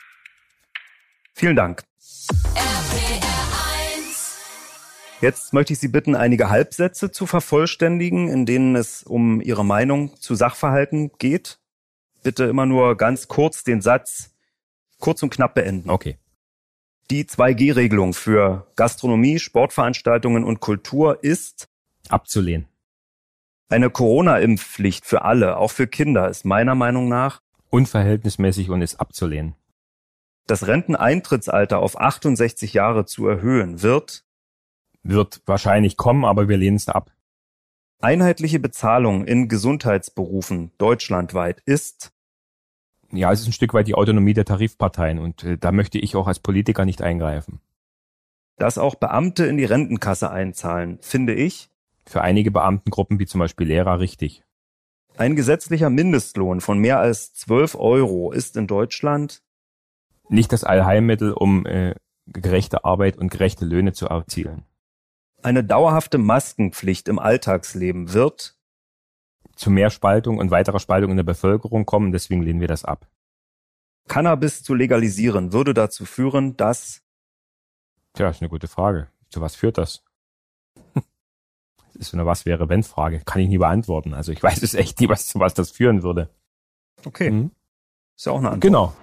Vielen 1.34 1.54
Dank. 1.54 1.84
Jetzt 5.20 5.52
möchte 5.52 5.72
ich 5.72 5.80
Sie 5.80 5.88
bitten, 5.88 6.14
einige 6.14 6.48
Halbsätze 6.48 7.10
zu 7.10 7.26
vervollständigen, 7.26 8.28
in 8.28 8.46
denen 8.46 8.76
es 8.76 9.02
um 9.02 9.40
Ihre 9.40 9.64
Meinung 9.64 10.14
zu 10.20 10.36
Sachverhalten 10.36 11.10
geht. 11.18 11.58
Bitte 12.22 12.44
immer 12.44 12.66
nur 12.66 12.96
ganz 12.96 13.26
kurz 13.26 13.64
den 13.64 13.80
Satz 13.80 14.34
kurz 15.00 15.22
und 15.22 15.30
knapp 15.30 15.54
beenden. 15.54 15.90
Okay. 15.90 16.18
Die 17.10 17.24
2G-Regelung 17.24 18.14
für 18.14 18.66
Gastronomie, 18.76 19.38
Sportveranstaltungen 19.38 20.44
und 20.44 20.60
Kultur 20.60 21.22
ist 21.22 21.68
Abzulehnen. 22.08 22.68
eine 23.70 23.90
Corona-Impfpflicht 23.90 25.04
für 25.04 25.22
alle, 25.22 25.56
auch 25.56 25.70
für 25.70 25.86
Kinder, 25.86 26.28
ist 26.28 26.44
meiner 26.44 26.74
Meinung 26.74 27.08
nach 27.08 27.42
Unverhältnismäßig 27.70 28.70
und 28.70 28.82
ist 28.82 29.00
abzulehnen. 29.00 29.54
Das 30.48 30.66
Renteneintrittsalter 30.66 31.78
auf 31.78 32.00
68 32.00 32.72
Jahre 32.72 33.04
zu 33.04 33.26
erhöhen, 33.28 33.82
wird 33.82 34.24
Wird 35.02 35.42
wahrscheinlich 35.46 35.96
kommen, 35.96 36.24
aber 36.24 36.48
wir 36.48 36.56
lehnen 36.56 36.76
es 36.76 36.88
ab. 36.88 37.12
einheitliche 38.00 38.58
Bezahlung 38.58 39.24
in 39.24 39.48
Gesundheitsberufen 39.48 40.72
deutschlandweit 40.78 41.60
ist 41.66 42.12
Ja, 43.12 43.32
es 43.32 43.40
ist 43.40 43.48
ein 43.48 43.52
Stück 43.52 43.74
weit 43.74 43.88
die 43.88 43.94
Autonomie 43.94 44.34
der 44.34 44.44
Tarifparteien 44.44 45.18
und 45.18 45.44
äh, 45.44 45.58
da 45.58 45.70
möchte 45.72 45.98
ich 45.98 46.16
auch 46.16 46.26
als 46.26 46.40
Politiker 46.40 46.84
nicht 46.84 47.02
eingreifen. 47.02 47.60
dass 48.56 48.76
auch 48.78 48.96
Beamte 48.96 49.46
in 49.46 49.56
die 49.56 49.64
Rentenkasse 49.64 50.30
einzahlen, 50.30 50.98
finde 51.00 51.34
ich 51.34 51.70
Für 52.06 52.22
einige 52.22 52.50
Beamtengruppen, 52.50 53.18
wie 53.18 53.26
zum 53.26 53.38
Beispiel 53.40 53.66
Lehrer, 53.68 54.00
richtig. 54.00 54.42
ein 55.16 55.36
gesetzlicher 55.36 55.90
Mindestlohn 55.90 56.60
von 56.60 56.78
mehr 56.78 56.98
als 57.00 57.34
12 57.34 57.74
Euro 57.76 58.32
ist 58.32 58.56
in 58.56 58.66
Deutschland 58.66 59.42
Nicht 60.28 60.52
das 60.52 60.64
Allheilmittel, 60.64 61.32
um 61.32 61.66
äh, 61.66 61.94
gerechte 62.26 62.84
Arbeit 62.84 63.16
und 63.16 63.30
gerechte 63.30 63.64
Löhne 63.64 63.92
zu 63.92 64.06
erzielen. 64.06 64.64
Eine 65.42 65.64
dauerhafte 65.64 66.18
Maskenpflicht 66.18 67.08
im 67.08 67.18
Alltagsleben 67.18 68.12
wird 68.12 68.56
zu 69.54 69.70
mehr 69.70 69.90
Spaltung 69.90 70.38
und 70.38 70.50
weiterer 70.50 70.80
Spaltung 70.80 71.10
in 71.10 71.16
der 71.16 71.24
Bevölkerung 71.24 71.86
kommen. 71.86 72.12
Deswegen 72.12 72.42
lehnen 72.42 72.60
wir 72.60 72.68
das 72.68 72.84
ab. 72.84 73.08
Cannabis 74.08 74.62
zu 74.62 74.74
legalisieren 74.74 75.52
würde 75.52 75.74
dazu 75.74 76.04
führen, 76.04 76.56
dass 76.56 77.02
Tja, 78.14 78.30
ist 78.30 78.40
eine 78.40 78.48
gute 78.48 78.68
Frage. 78.68 79.08
Zu 79.28 79.40
was 79.40 79.54
führt 79.54 79.78
das? 79.78 80.02
das 80.94 81.04
ist 81.94 82.14
eine 82.14 82.26
Was 82.26 82.46
wäre 82.46 82.68
wenn 82.68 82.82
Frage. 82.82 83.20
Kann 83.24 83.42
ich 83.42 83.48
nie 83.48 83.58
beantworten. 83.58 84.14
Also 84.14 84.32
ich 84.32 84.42
weiß 84.42 84.62
es 84.62 84.74
echt 84.74 85.00
nie, 85.00 85.08
was, 85.08 85.26
zu 85.26 85.38
was 85.38 85.54
das 85.54 85.70
führen 85.70 86.02
würde. 86.02 86.30
Okay. 87.04 87.30
Mhm. 87.30 87.50
Ist 88.16 88.26
ja 88.26 88.32
auch 88.32 88.38
eine 88.38 88.48
Antwort. 88.48 88.62
Genau. 88.62 88.94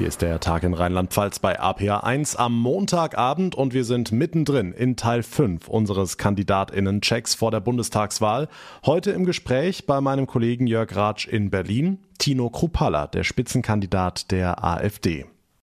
Hier 0.00 0.08
ist 0.08 0.22
der 0.22 0.40
Tag 0.40 0.62
in 0.62 0.72
Rheinland-Pfalz 0.72 1.40
bei 1.40 1.60
APA1 1.60 2.34
am 2.36 2.58
Montagabend 2.58 3.54
und 3.54 3.74
wir 3.74 3.84
sind 3.84 4.12
mittendrin 4.12 4.72
in 4.72 4.96
Teil 4.96 5.22
5 5.22 5.68
unseres 5.68 6.16
Kandidatinnen-Checks 6.16 7.34
vor 7.34 7.50
der 7.50 7.60
Bundestagswahl. 7.60 8.48
Heute 8.86 9.10
im 9.10 9.26
Gespräch 9.26 9.84
bei 9.84 10.00
meinem 10.00 10.26
Kollegen 10.26 10.66
Jörg 10.66 10.96
Ratsch 10.96 11.28
in 11.28 11.50
Berlin, 11.50 11.98
Tino 12.16 12.48
Krupalla, 12.48 13.08
der 13.08 13.24
Spitzenkandidat 13.24 14.30
der 14.30 14.64
AfD. 14.64 15.26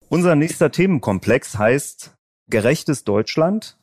Unser 0.10 0.36
nächster 0.36 0.74
Themenkomplex 0.74 1.58
heißt 1.58 2.18
Gerechtes 2.50 3.06
Deutschland. 3.06 3.78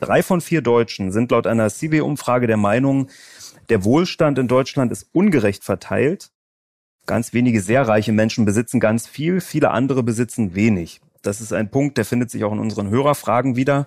Drei 0.00 0.22
von 0.22 0.40
vier 0.40 0.62
Deutschen 0.62 1.12
sind 1.12 1.30
laut 1.30 1.46
einer 1.46 1.68
CB-Umfrage 1.68 2.46
der 2.46 2.56
Meinung, 2.56 3.08
der 3.68 3.84
Wohlstand 3.84 4.38
in 4.38 4.48
Deutschland 4.48 4.92
ist 4.92 5.10
ungerecht 5.12 5.62
verteilt. 5.62 6.30
Ganz 7.10 7.32
wenige 7.32 7.60
sehr 7.60 7.88
reiche 7.88 8.12
Menschen 8.12 8.44
besitzen 8.44 8.78
ganz 8.78 9.08
viel, 9.08 9.40
viele 9.40 9.72
andere 9.72 10.04
besitzen 10.04 10.54
wenig. 10.54 11.00
Das 11.22 11.40
ist 11.40 11.52
ein 11.52 11.70
Punkt, 11.70 11.98
der 11.98 12.04
findet 12.04 12.30
sich 12.30 12.44
auch 12.44 12.52
in 12.52 12.60
unseren 12.60 12.88
Hörerfragen 12.88 13.56
wieder. 13.56 13.86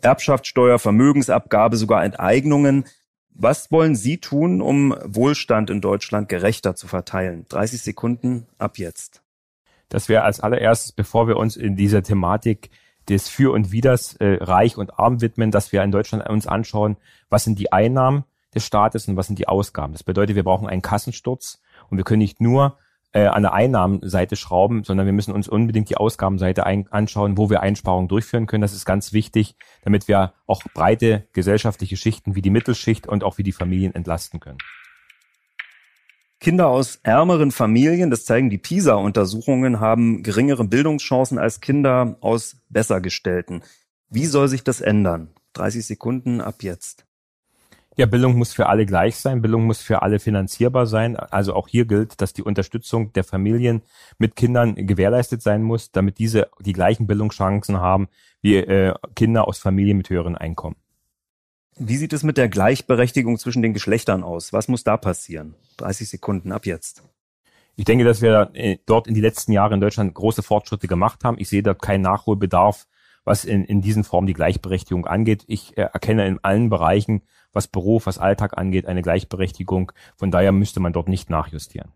Erbschaftssteuer, 0.00 0.78
Vermögensabgabe, 0.78 1.76
sogar 1.76 2.02
Enteignungen. 2.02 2.86
Was 3.28 3.70
wollen 3.70 3.94
Sie 3.94 4.16
tun, 4.18 4.62
um 4.62 4.96
Wohlstand 5.04 5.68
in 5.68 5.82
Deutschland 5.82 6.30
gerechter 6.30 6.74
zu 6.74 6.88
verteilen? 6.88 7.44
30 7.50 7.82
Sekunden 7.82 8.46
ab 8.56 8.78
jetzt 8.78 9.22
dass 9.88 10.08
wir 10.08 10.24
als 10.24 10.40
allererstes, 10.40 10.92
bevor 10.92 11.28
wir 11.28 11.36
uns 11.36 11.56
in 11.56 11.76
dieser 11.76 12.02
Thematik 12.02 12.70
des 13.08 13.28
Für 13.28 13.52
und 13.52 13.70
Widers 13.70 14.14
äh, 14.16 14.38
reich 14.40 14.76
und 14.76 14.98
arm 14.98 15.20
widmen, 15.20 15.50
dass 15.50 15.72
wir 15.72 15.82
in 15.82 15.92
Deutschland 15.92 16.28
uns 16.28 16.46
anschauen, 16.46 16.96
was 17.28 17.44
sind 17.44 17.58
die 17.58 17.72
Einnahmen 17.72 18.24
des 18.54 18.66
Staates 18.66 19.06
und 19.06 19.16
was 19.16 19.28
sind 19.28 19.38
die 19.38 19.48
Ausgaben. 19.48 19.92
Das 19.92 20.02
bedeutet, 20.02 20.34
wir 20.34 20.44
brauchen 20.44 20.66
einen 20.66 20.82
Kassensturz 20.82 21.60
und 21.90 21.96
wir 21.96 22.04
können 22.04 22.18
nicht 22.18 22.40
nur 22.40 22.78
äh, 23.12 23.26
an 23.26 23.42
der 23.42 23.54
Einnahmenseite 23.54 24.36
schrauben, 24.36 24.84
sondern 24.84 25.06
wir 25.06 25.12
müssen 25.12 25.32
uns 25.32 25.48
unbedingt 25.48 25.88
die 25.88 25.96
Ausgabenseite 25.96 26.66
ein 26.66 26.86
anschauen, 26.92 27.38
wo 27.38 27.48
wir 27.48 27.60
Einsparungen 27.60 28.08
durchführen 28.08 28.46
können. 28.46 28.62
Das 28.62 28.74
ist 28.74 28.84
ganz 28.84 29.12
wichtig, 29.12 29.56
damit 29.82 30.06
wir 30.06 30.34
auch 30.46 30.62
breite 30.74 31.26
gesellschaftliche 31.32 31.96
Schichten 31.96 32.34
wie 32.34 32.42
die 32.42 32.50
Mittelschicht 32.50 33.06
und 33.06 33.24
auch 33.24 33.38
wie 33.38 33.42
die 33.42 33.52
Familien 33.52 33.94
entlasten 33.94 34.38
können. 34.38 34.58
Kinder 36.40 36.68
aus 36.68 37.00
ärmeren 37.02 37.50
Familien, 37.50 38.10
das 38.10 38.26
zeigen 38.26 38.50
die 38.50 38.58
PISA-Untersuchungen, 38.58 39.80
haben 39.80 40.22
geringere 40.22 40.64
Bildungschancen 40.64 41.38
als 41.38 41.62
Kinder 41.62 42.18
aus 42.20 42.58
bessergestellten. 42.68 43.62
Wie 44.10 44.26
soll 44.26 44.48
sich 44.48 44.62
das 44.62 44.82
ändern? 44.82 45.30
30 45.54 45.86
Sekunden 45.86 46.42
ab 46.42 46.62
jetzt. 46.62 47.06
Ja, 47.98 48.04
Bildung 48.04 48.36
muss 48.36 48.52
für 48.52 48.66
alle 48.66 48.84
gleich 48.84 49.16
sein, 49.16 49.40
Bildung 49.40 49.64
muss 49.64 49.80
für 49.80 50.02
alle 50.02 50.18
finanzierbar 50.18 50.86
sein. 50.86 51.16
Also 51.16 51.54
auch 51.54 51.66
hier 51.66 51.86
gilt, 51.86 52.20
dass 52.20 52.34
die 52.34 52.42
Unterstützung 52.42 53.14
der 53.14 53.24
Familien 53.24 53.80
mit 54.18 54.36
Kindern 54.36 54.74
gewährleistet 54.74 55.40
sein 55.40 55.62
muss, 55.62 55.92
damit 55.92 56.18
diese 56.18 56.50
die 56.60 56.74
gleichen 56.74 57.06
Bildungschancen 57.06 57.80
haben 57.80 58.08
wie 58.42 58.56
äh, 58.56 58.94
Kinder 59.14 59.48
aus 59.48 59.58
Familien 59.58 59.96
mit 59.96 60.10
höheren 60.10 60.36
Einkommen. 60.36 60.76
Wie 61.78 61.96
sieht 61.96 62.12
es 62.12 62.22
mit 62.22 62.36
der 62.36 62.50
Gleichberechtigung 62.50 63.38
zwischen 63.38 63.62
den 63.62 63.72
Geschlechtern 63.72 64.22
aus? 64.22 64.52
Was 64.52 64.68
muss 64.68 64.84
da 64.84 64.98
passieren? 64.98 65.54
30 65.78 66.08
Sekunden 66.08 66.52
ab 66.52 66.66
jetzt. 66.66 67.02
Ich 67.76 67.86
denke, 67.86 68.04
dass 68.04 68.20
wir 68.20 68.50
äh, 68.52 68.76
dort 68.84 69.06
in 69.06 69.14
die 69.14 69.20
letzten 69.22 69.52
Jahre 69.52 69.74
in 69.74 69.80
Deutschland 69.80 70.12
große 70.12 70.42
Fortschritte 70.42 70.86
gemacht 70.86 71.24
haben. 71.24 71.38
Ich 71.38 71.48
sehe 71.48 71.62
da 71.62 71.72
keinen 71.72 72.02
Nachholbedarf, 72.02 72.86
was 73.26 73.44
in, 73.44 73.64
in 73.64 73.82
diesen 73.82 74.04
Formen 74.04 74.26
die 74.26 74.32
Gleichberechtigung 74.32 75.06
angeht. 75.06 75.44
Ich 75.48 75.76
äh, 75.76 75.82
erkenne 75.82 76.26
in 76.26 76.38
allen 76.42 76.70
Bereichen, 76.70 77.22
was 77.52 77.66
Beruf, 77.66 78.06
was 78.06 78.18
Alltag 78.18 78.56
angeht, 78.56 78.86
eine 78.86 79.02
Gleichberechtigung. 79.02 79.92
Von 80.16 80.30
daher 80.30 80.52
müsste 80.52 80.80
man 80.80 80.94
dort 80.94 81.08
nicht 81.08 81.28
nachjustieren. 81.28 81.90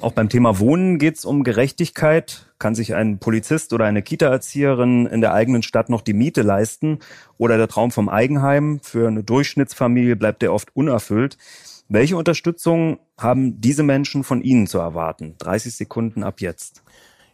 Auch 0.00 0.12
beim 0.12 0.28
Thema 0.28 0.58
Wohnen 0.58 0.98
geht 0.98 1.18
es 1.18 1.24
um 1.24 1.44
Gerechtigkeit. 1.44 2.52
Kann 2.58 2.74
sich 2.74 2.94
ein 2.94 3.18
Polizist 3.18 3.72
oder 3.72 3.84
eine 3.84 4.02
Kita-Erzieherin 4.02 5.06
in 5.06 5.20
der 5.20 5.34
eigenen 5.34 5.62
Stadt 5.62 5.90
noch 5.90 6.00
die 6.00 6.14
Miete 6.14 6.42
leisten? 6.42 6.98
Oder 7.38 7.58
der 7.58 7.68
Traum 7.68 7.92
vom 7.92 8.08
Eigenheim? 8.08 8.80
Für 8.82 9.06
eine 9.06 9.22
Durchschnittsfamilie 9.22 10.16
bleibt 10.16 10.42
der 10.42 10.52
oft 10.52 10.74
unerfüllt. 10.74 11.36
Welche 11.88 12.16
Unterstützung 12.16 12.98
haben 13.18 13.60
diese 13.60 13.82
Menschen 13.82 14.24
von 14.24 14.40
Ihnen 14.40 14.66
zu 14.66 14.78
erwarten? 14.78 15.36
30 15.38 15.74
Sekunden 15.74 16.24
ab 16.24 16.40
jetzt. 16.40 16.82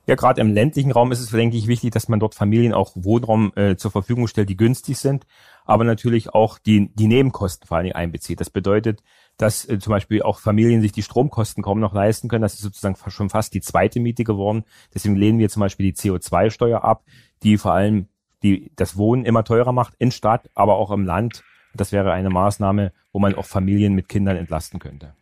Ja, 0.09 0.15
gerade 0.15 0.41
im 0.41 0.55
ländlichen 0.55 0.91
Raum 0.91 1.12
ist 1.12 1.21
es, 1.21 1.29
denke 1.29 1.59
ich, 1.59 1.67
wichtig, 1.67 1.93
dass 1.93 2.09
man 2.09 2.19
dort 2.19 2.35
Familien 2.35 2.73
auch 2.73 2.93
Wohnraum 2.95 3.53
äh, 3.57 3.77
zur 3.77 3.91
Verfügung 3.91 4.27
stellt, 4.27 4.49
die 4.49 4.57
günstig 4.57 4.97
sind, 4.97 5.27
aber 5.67 5.85
natürlich 5.85 6.31
auch 6.33 6.59
die, 6.59 6.91
die 6.95 7.09
Nebenkosten 7.09 7.67
vor 7.67 7.77
allem 7.77 7.93
einbezieht. 7.93 8.41
Das 8.41 8.49
bedeutet, 8.49 9.03
dass 9.37 9.69
äh, 9.69 9.79
zum 9.79 9.91
Beispiel 9.91 10.23
auch 10.23 10.41
Familien 10.41 10.81
sich 10.81 10.93
die 10.93 11.03
Stromkosten 11.03 11.62
kaum 11.62 11.79
noch 11.79 11.93
leisten 11.93 12.31
können. 12.31 12.41
Das 12.41 12.55
ist 12.55 12.62
sozusagen 12.62 12.97
schon 13.09 13.29
fast 13.29 13.53
die 13.53 13.61
zweite 13.61 14.00
Miete 14.00 14.25
geworden. 14.25 14.65
Deswegen 14.95 15.15
lehnen 15.15 15.38
wir 15.38 15.50
zum 15.50 15.61
Beispiel 15.61 15.93
die 15.93 15.95
CO2-Steuer 15.95 16.83
ab, 16.83 17.05
die 17.43 17.59
vor 17.59 17.75
allem 17.75 18.09
die 18.43 18.73
das 18.77 18.97
Wohnen 18.97 19.27
immer 19.27 19.45
teurer 19.45 19.73
macht 19.73 19.93
in 19.99 20.11
Stadt, 20.11 20.49
aber 20.55 20.77
auch 20.77 20.91
im 20.91 21.05
Land. 21.05 21.45
Das 21.75 21.93
wäre 21.93 22.12
eine 22.12 22.31
Maßnahme, 22.31 22.95
wo 23.12 23.19
man 23.19 23.35
auch 23.35 23.45
Familien 23.45 23.93
mit 23.93 24.09
Kindern 24.09 24.38
entlasten 24.38 24.81
könnte. 24.81 25.15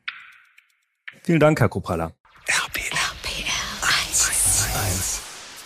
Vielen 1.25 1.41
Dank, 1.41 1.59
Herr 1.59 1.69
Kopala. 1.69 2.13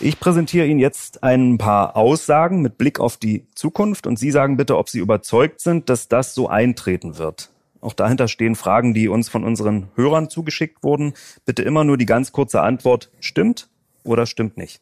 Ich 0.03 0.19
präsentiere 0.19 0.65
Ihnen 0.65 0.79
jetzt 0.79 1.21
ein 1.21 1.59
paar 1.59 1.95
Aussagen 1.95 2.63
mit 2.63 2.79
Blick 2.79 2.99
auf 2.99 3.17
die 3.17 3.45
Zukunft 3.53 4.07
und 4.07 4.17
Sie 4.17 4.31
sagen 4.31 4.57
bitte, 4.57 4.79
ob 4.79 4.89
Sie 4.89 4.97
überzeugt 4.97 5.61
sind, 5.61 5.89
dass 5.89 6.07
das 6.07 6.33
so 6.33 6.49
eintreten 6.49 7.19
wird. 7.19 7.51
Auch 7.81 7.93
dahinter 7.93 8.27
stehen 8.27 8.55
Fragen, 8.55 8.95
die 8.95 9.07
uns 9.07 9.29
von 9.29 9.43
unseren 9.43 9.89
Hörern 9.95 10.27
zugeschickt 10.27 10.83
wurden. 10.83 11.13
Bitte 11.45 11.61
immer 11.61 11.83
nur 11.83 11.97
die 11.97 12.07
ganz 12.07 12.31
kurze 12.31 12.61
Antwort, 12.61 13.11
stimmt 13.19 13.69
oder 14.03 14.25
stimmt 14.25 14.57
nicht. 14.57 14.81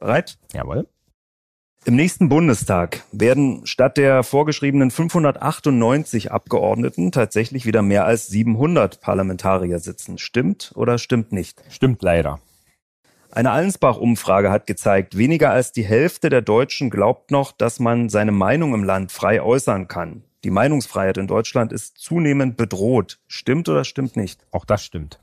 Bereit? 0.00 0.36
Jawohl. 0.52 0.88
Im 1.84 1.94
nächsten 1.94 2.28
Bundestag 2.28 3.04
werden 3.12 3.64
statt 3.66 3.96
der 3.96 4.24
vorgeschriebenen 4.24 4.90
598 4.90 6.32
Abgeordneten 6.32 7.12
tatsächlich 7.12 7.66
wieder 7.66 7.82
mehr 7.82 8.04
als 8.04 8.26
700 8.26 9.00
Parlamentarier 9.00 9.78
sitzen. 9.78 10.18
Stimmt 10.18 10.72
oder 10.74 10.98
stimmt 10.98 11.30
nicht? 11.30 11.62
Stimmt 11.68 12.02
leider. 12.02 12.40
Eine 13.36 13.50
Allensbach-Umfrage 13.50 14.50
hat 14.50 14.66
gezeigt, 14.66 15.18
weniger 15.18 15.50
als 15.50 15.70
die 15.70 15.84
Hälfte 15.84 16.30
der 16.30 16.40
Deutschen 16.40 16.88
glaubt 16.88 17.30
noch, 17.30 17.52
dass 17.52 17.80
man 17.80 18.08
seine 18.08 18.32
Meinung 18.32 18.72
im 18.72 18.82
Land 18.82 19.12
frei 19.12 19.42
äußern 19.42 19.88
kann. 19.88 20.24
Die 20.42 20.48
Meinungsfreiheit 20.48 21.18
in 21.18 21.26
Deutschland 21.26 21.70
ist 21.70 21.98
zunehmend 21.98 22.56
bedroht. 22.56 23.18
Stimmt 23.26 23.68
oder 23.68 23.84
stimmt 23.84 24.16
nicht? 24.16 24.46
Auch 24.52 24.64
das 24.64 24.82
stimmt. 24.82 25.20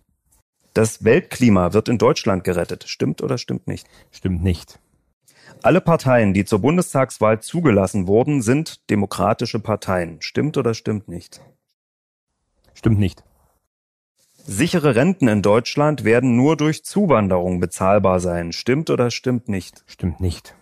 Das 0.75 1.03
Weltklima 1.03 1.74
wird 1.74 1.89
in 1.89 1.98
Deutschland 1.98 2.43
gerettet. 2.43 2.84
Stimmt 2.88 3.24
oder 3.24 3.39
stimmt 3.39 3.65
nicht? 3.65 3.88
Stimmt 4.12 4.43
nicht. 4.43 4.77
Alle 5.63 5.82
Parteien, 5.82 6.36
die 6.36 6.46
zur 6.46 6.60
Bundestagswahl 6.60 7.41
zugelassen 7.41 8.05
wurden, 8.05 8.43
sind 8.43 8.91
demokratische 8.91 9.60
Parteien. 9.60 10.22
Stimmt 10.22 10.55
oder 10.58 10.75
stimmt 10.75 11.08
nicht? 11.08 11.41
Stimmt 12.75 13.00
nicht. 13.00 13.24
Sichere 14.45 14.95
Renten 14.95 15.29
in 15.29 15.41
Deutschland 15.41 16.03
werden 16.03 16.35
nur 16.35 16.57
durch 16.57 16.83
Zuwanderung 16.83 17.62
bezahlbar 17.62 18.19
sein. 18.19 18.51
Stimmt 18.51 18.89
oder 18.89 19.09
stimmt 19.09 19.47
nicht? 19.47 19.85
Stimmt 19.88 20.19
nicht. 20.19 20.53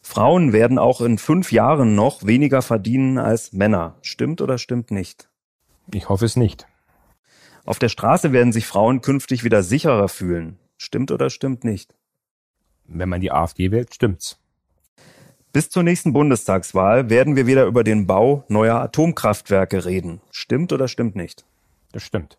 Frauen 0.00 0.52
werden 0.52 0.78
auch 0.78 1.00
in 1.00 1.18
fünf 1.18 1.50
Jahren 1.50 1.96
noch 1.96 2.24
weniger 2.24 2.62
verdienen 2.62 3.18
als 3.18 3.52
Männer. 3.52 3.96
Stimmt 4.02 4.40
oder 4.40 4.58
stimmt 4.58 4.92
nicht? 4.92 5.28
Ich 5.92 6.08
hoffe 6.08 6.24
es 6.24 6.36
nicht. 6.36 6.68
Auf 7.64 7.80
der 7.80 7.88
Straße 7.88 8.32
werden 8.32 8.52
sich 8.52 8.66
Frauen 8.66 9.00
künftig 9.00 9.42
wieder 9.42 9.64
sicherer 9.64 10.08
fühlen. 10.08 10.60
Stimmt 10.76 11.10
oder 11.10 11.30
stimmt 11.30 11.64
nicht? 11.64 11.96
Wenn 12.86 13.08
man 13.08 13.20
die 13.20 13.32
AfD 13.32 13.72
wählt, 13.72 13.92
stimmt's. 13.92 14.38
Bis 15.52 15.68
zur 15.68 15.82
nächsten 15.82 16.12
Bundestagswahl 16.12 17.10
werden 17.10 17.34
wir 17.34 17.48
wieder 17.48 17.64
über 17.64 17.82
den 17.82 18.06
Bau 18.06 18.44
neuer 18.48 18.76
Atomkraftwerke 18.76 19.84
reden. 19.84 20.20
Stimmt 20.30 20.72
oder 20.72 20.86
stimmt 20.86 21.16
nicht? 21.16 21.44
Das 21.90 22.04
stimmt. 22.04 22.38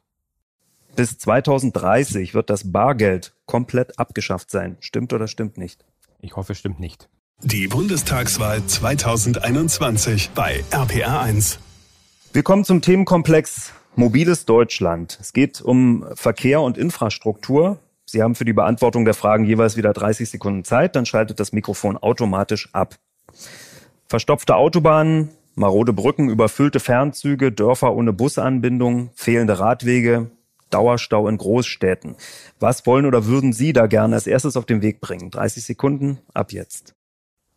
Bis 0.95 1.17
2030 1.17 2.33
wird 2.33 2.49
das 2.49 2.71
Bargeld 2.71 3.33
komplett 3.45 3.99
abgeschafft 3.99 4.49
sein. 4.49 4.77
Stimmt 4.79 5.11
oder 5.11 5.27
stimmt 5.27 5.57
nicht? 5.57 5.83
Ich 6.21 6.37
hoffe, 6.37 6.53
es 6.53 6.59
stimmt 6.59 6.79
nicht. 6.79 7.09
Die 7.43 7.67
Bundestagswahl 7.67 8.65
2021 8.65 10.29
bei 10.29 10.63
RPR1. 10.71 11.57
Wir 12.31 12.43
kommen 12.43 12.63
zum 12.63 12.81
Themenkomplex 12.81 13.73
Mobiles 13.95 14.45
Deutschland. 14.45 15.17
Es 15.19 15.33
geht 15.33 15.61
um 15.61 16.05
Verkehr 16.15 16.61
und 16.61 16.77
Infrastruktur. 16.77 17.77
Sie 18.05 18.23
haben 18.23 18.35
für 18.35 18.45
die 18.45 18.53
Beantwortung 18.53 19.03
der 19.03 19.13
Fragen 19.15 19.43
jeweils 19.43 19.75
wieder 19.75 19.91
30 19.91 20.29
Sekunden 20.29 20.63
Zeit, 20.63 20.95
dann 20.95 21.05
schaltet 21.05 21.41
das 21.41 21.51
Mikrofon 21.51 21.97
automatisch 21.97 22.69
ab. 22.71 22.95
Verstopfte 24.07 24.55
Autobahnen, 24.55 25.29
marode 25.55 25.91
Brücken, 25.91 26.29
überfüllte 26.29 26.79
Fernzüge, 26.79 27.51
Dörfer 27.51 27.93
ohne 27.93 28.13
Busanbindung, 28.13 29.09
fehlende 29.15 29.59
Radwege, 29.59 30.29
Dauerstau 30.69 31.27
in 31.27 31.37
Großstädten. 31.37 32.15
Was 32.59 32.85
wollen 32.85 33.05
oder 33.05 33.25
würden 33.25 33.53
Sie 33.53 33.73
da 33.73 33.87
gerne 33.87 34.15
als 34.15 34.27
erstes 34.27 34.57
auf 34.57 34.65
den 34.65 34.81
Weg 34.81 35.01
bringen? 35.01 35.31
30 35.31 35.63
Sekunden 35.63 36.19
ab 36.33 36.51
jetzt. 36.51 36.95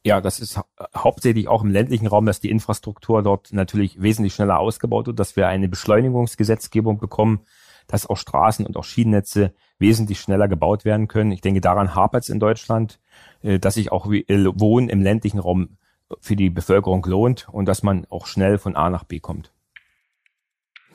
Ja, 0.05 0.21
das 0.21 0.41
ist 0.41 0.61
hauptsächlich 0.97 1.49
auch 1.49 1.62
im 1.62 1.71
ländlichen 1.71 2.07
Raum, 2.07 2.25
dass 2.25 2.41
die 2.41 2.50
Infrastruktur 2.50 3.23
dort 3.23 3.53
natürlich 3.53 4.00
wesentlich 4.00 4.35
schneller 4.35 4.59
ausgebaut 4.59 5.07
wird, 5.07 5.19
dass 5.19 5.37
wir 5.37 5.49
eine 5.49 5.69
Beschleunigungsgesetzgebung 5.69 6.99
bekommen, 6.99 7.41
dass 7.88 8.07
auch 8.07 8.17
Straßen 8.17 8.65
und 8.65 8.77
auch 8.77 8.85
Schienennetze 8.85 9.53
wesentlich 9.79 10.21
schneller 10.21 10.49
gebaut 10.49 10.85
werden 10.85 11.09
können. 11.09 11.33
Ich 11.33 11.41
denke, 11.41 11.61
daran 11.61 11.95
hapert 11.95 12.23
es 12.23 12.29
in 12.29 12.41
Deutschland, 12.41 13.00
äh, 13.43 13.59
dass 13.59 13.75
sich 13.75 13.91
auch 13.91 14.11
äh, 14.11 14.25
Wohnen 14.29 14.88
im 14.88 15.03
ländlichen 15.03 15.41
Raum 15.41 15.79
für 16.21 16.37
die 16.37 16.50
Bevölkerung 16.50 17.05
lohnt 17.05 17.49
und 17.50 17.67
dass 17.67 17.83
man 17.83 18.07
auch 18.09 18.27
schnell 18.27 18.59
von 18.59 18.77
A 18.77 18.91
nach 18.91 19.05
B 19.05 19.21
kommt. 19.21 19.53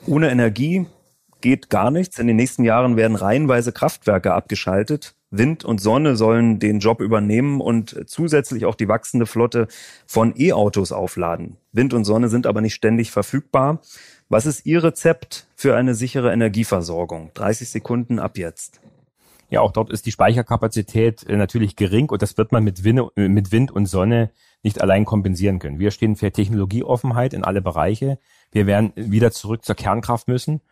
Ohne 0.06 0.30
Energie 0.30 0.86
geht 1.44 1.68
gar 1.68 1.90
nichts. 1.90 2.18
In 2.18 2.26
den 2.26 2.36
nächsten 2.36 2.64
Jahren 2.64 2.96
werden 2.96 3.16
reihenweise 3.16 3.70
Kraftwerke 3.70 4.32
abgeschaltet. 4.32 5.14
Wind 5.30 5.62
und 5.62 5.78
Sonne 5.78 6.16
sollen 6.16 6.58
den 6.58 6.78
Job 6.78 7.02
übernehmen 7.02 7.60
und 7.60 8.08
zusätzlich 8.08 8.64
auch 8.64 8.74
die 8.74 8.88
wachsende 8.88 9.26
Flotte 9.26 9.68
von 10.06 10.32
E-Autos 10.38 10.90
aufladen. 10.90 11.58
Wind 11.70 11.92
und 11.92 12.06
Sonne 12.06 12.30
sind 12.30 12.46
aber 12.46 12.62
nicht 12.62 12.72
ständig 12.72 13.10
verfügbar. 13.10 13.82
Was 14.30 14.46
ist 14.46 14.64
Ihr 14.64 14.82
Rezept 14.82 15.46
für 15.54 15.76
eine 15.76 15.94
sichere 15.94 16.32
Energieversorgung? 16.32 17.30
30 17.34 17.68
Sekunden 17.68 18.18
ab 18.18 18.38
jetzt. 18.38 18.80
Ja, 19.50 19.60
auch 19.60 19.72
dort 19.72 19.90
ist 19.90 20.06
die 20.06 20.12
Speicherkapazität 20.12 21.28
äh, 21.28 21.36
natürlich 21.36 21.76
gering 21.76 22.08
und 22.08 22.22
das 22.22 22.38
wird 22.38 22.52
man 22.52 22.66
äh, 22.66 23.28
mit 23.28 23.52
Wind 23.52 23.70
und 23.70 23.84
Sonne 23.84 24.30
nicht 24.62 24.80
allein 24.80 25.04
kompensieren 25.04 25.58
können. 25.58 25.78
Wir 25.78 25.90
stehen 25.90 26.16
für 26.16 26.32
Technologieoffenheit 26.32 27.34
in 27.34 27.44
alle 27.44 27.60
Bereiche. 27.60 28.18
Wir 28.50 28.66
werden 28.66 28.94
wieder 28.96 29.30
zurück 29.30 29.62
zur 29.62 29.74
Kernkraft 29.74 30.26
müssen 30.26 30.62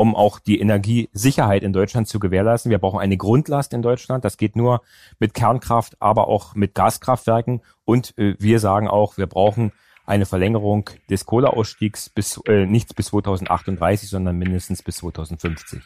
um 0.00 0.16
auch 0.16 0.38
die 0.38 0.58
Energiesicherheit 0.60 1.62
in 1.62 1.74
Deutschland 1.74 2.08
zu 2.08 2.18
gewährleisten. 2.18 2.70
Wir 2.70 2.78
brauchen 2.78 3.00
eine 3.00 3.18
Grundlast 3.18 3.74
in 3.74 3.82
Deutschland. 3.82 4.24
Das 4.24 4.38
geht 4.38 4.56
nur 4.56 4.80
mit 5.18 5.34
Kernkraft, 5.34 6.00
aber 6.00 6.26
auch 6.28 6.54
mit 6.54 6.74
Gaskraftwerken. 6.74 7.60
Und 7.84 8.16
äh, 8.16 8.34
wir 8.38 8.60
sagen 8.60 8.88
auch, 8.88 9.18
wir 9.18 9.26
brauchen 9.26 9.72
eine 10.06 10.24
Verlängerung 10.24 10.88
des 11.10 11.26
Kohleausstiegs 11.26 12.08
bis 12.08 12.40
äh, 12.46 12.64
nicht 12.64 12.96
bis 12.96 13.08
2038, 13.08 14.08
sondern 14.08 14.38
mindestens 14.38 14.82
bis 14.82 14.96
2050. 14.96 15.82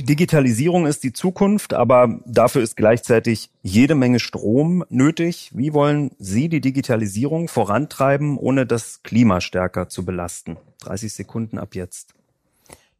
Die 0.00 0.06
Digitalisierung 0.06 0.86
ist 0.86 1.04
die 1.04 1.12
Zukunft, 1.12 1.74
aber 1.74 2.20
dafür 2.24 2.62
ist 2.62 2.74
gleichzeitig 2.74 3.50
jede 3.60 3.94
Menge 3.94 4.18
Strom 4.18 4.82
nötig. 4.88 5.50
Wie 5.52 5.74
wollen 5.74 6.12
Sie 6.18 6.48
die 6.48 6.62
Digitalisierung 6.62 7.48
vorantreiben, 7.48 8.38
ohne 8.38 8.64
das 8.64 9.02
Klima 9.02 9.42
stärker 9.42 9.90
zu 9.90 10.06
belasten? 10.06 10.56
30 10.84 11.12
Sekunden 11.12 11.58
ab 11.58 11.74
jetzt. 11.74 12.14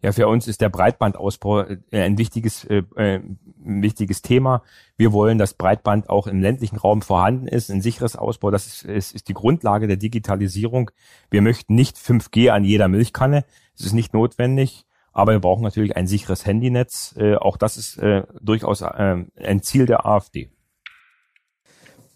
Ja, 0.02 0.12
für 0.12 0.28
uns 0.28 0.46
ist 0.46 0.60
der 0.60 0.68
Breitbandausbau 0.68 1.62
äh, 1.62 1.78
ein 1.90 2.18
wichtiges, 2.18 2.64
äh, 2.64 2.82
äh, 2.96 3.20
wichtiges 3.56 4.20
Thema. 4.20 4.62
Wir 4.98 5.14
wollen, 5.14 5.38
dass 5.38 5.54
Breitband 5.54 6.10
auch 6.10 6.26
im 6.26 6.42
ländlichen 6.42 6.76
Raum 6.76 7.00
vorhanden 7.00 7.48
ist, 7.48 7.70
ein 7.70 7.80
sicheres 7.80 8.14
Ausbau. 8.14 8.50
Das 8.50 8.66
ist, 8.66 8.82
ist, 8.82 9.14
ist 9.14 9.28
die 9.28 9.34
Grundlage 9.34 9.86
der 9.86 9.96
Digitalisierung. 9.96 10.90
Wir 11.30 11.40
möchten 11.40 11.74
nicht 11.74 11.96
5G 11.96 12.50
an 12.50 12.64
jeder 12.64 12.88
Milchkanne. 12.88 13.46
Es 13.74 13.86
ist 13.86 13.94
nicht 13.94 14.12
notwendig. 14.12 14.84
Aber 15.12 15.32
wir 15.32 15.40
brauchen 15.40 15.62
natürlich 15.62 15.96
ein 15.96 16.06
sicheres 16.06 16.46
Handynetz. 16.46 17.14
Äh, 17.16 17.36
auch 17.36 17.56
das 17.56 17.76
ist 17.76 17.98
äh, 17.98 18.22
durchaus 18.40 18.80
äh, 18.82 19.24
ein 19.36 19.62
Ziel 19.62 19.86
der 19.86 20.06
AfD. 20.06 20.50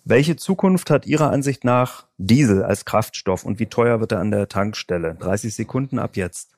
Welche 0.05 0.37
Zukunft 0.37 0.91
hat 0.91 1.07
Ihrer 1.07 1.31
Ansicht 1.31 1.65
nach 1.65 2.07
Diesel 2.19 2.63
als 2.63 2.85
Kraftstoff 2.85 3.45
und 3.45 3.59
wie 3.59 3.67
teuer 3.67 4.01
wird 4.01 4.13
er 4.13 4.21
an 4.21 4.31
der 4.31 4.49
Tankstelle? 4.49 5.15
30 5.15 5.55
Sekunden 5.55 5.99
ab 5.99 6.17
jetzt. 6.17 6.53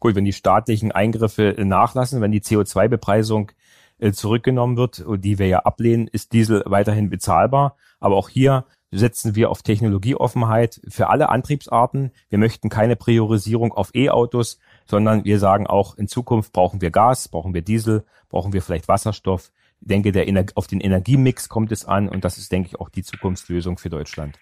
Gut, 0.00 0.14
wenn 0.14 0.24
die 0.24 0.32
staatlichen 0.32 0.92
Eingriffe 0.92 1.54
nachlassen, 1.58 2.20
wenn 2.20 2.32
die 2.32 2.40
CO2-Bepreisung 2.40 3.52
äh, 3.98 4.12
zurückgenommen 4.12 4.76
wird, 4.76 5.04
die 5.06 5.38
wir 5.38 5.48
ja 5.48 5.58
ablehnen, 5.60 6.08
ist 6.08 6.32
Diesel 6.32 6.62
weiterhin 6.66 7.10
bezahlbar. 7.10 7.76
Aber 8.00 8.16
auch 8.16 8.28
hier 8.28 8.64
setzen 8.90 9.34
wir 9.34 9.50
auf 9.50 9.62
Technologieoffenheit 9.62 10.80
für 10.88 11.08
alle 11.08 11.28
Antriebsarten. 11.28 12.12
Wir 12.30 12.38
möchten 12.38 12.68
keine 12.68 12.96
Priorisierung 12.96 13.72
auf 13.72 13.94
E-Autos, 13.94 14.58
sondern 14.88 15.24
wir 15.24 15.38
sagen 15.38 15.66
auch, 15.66 15.96
in 15.96 16.08
Zukunft 16.08 16.52
brauchen 16.52 16.80
wir 16.80 16.90
Gas, 16.90 17.28
brauchen 17.28 17.54
wir 17.54 17.62
Diesel, 17.62 18.04
brauchen 18.28 18.52
wir 18.52 18.62
vielleicht 18.62 18.88
Wasserstoff. 18.88 19.52
Ich 19.80 19.88
denke, 19.88 20.12
der 20.12 20.26
Ener 20.26 20.46
auf 20.54 20.66
den 20.66 20.80
Energiemix 20.80 21.48
kommt 21.48 21.70
es 21.72 21.84
an 21.84 22.08
und 22.08 22.24
das 22.24 22.38
ist, 22.38 22.50
denke 22.50 22.68
ich, 22.68 22.80
auch 22.80 22.88
die 22.88 23.02
Zukunftslösung 23.02 23.78
für 23.78 23.90
Deutschland. 23.90 24.38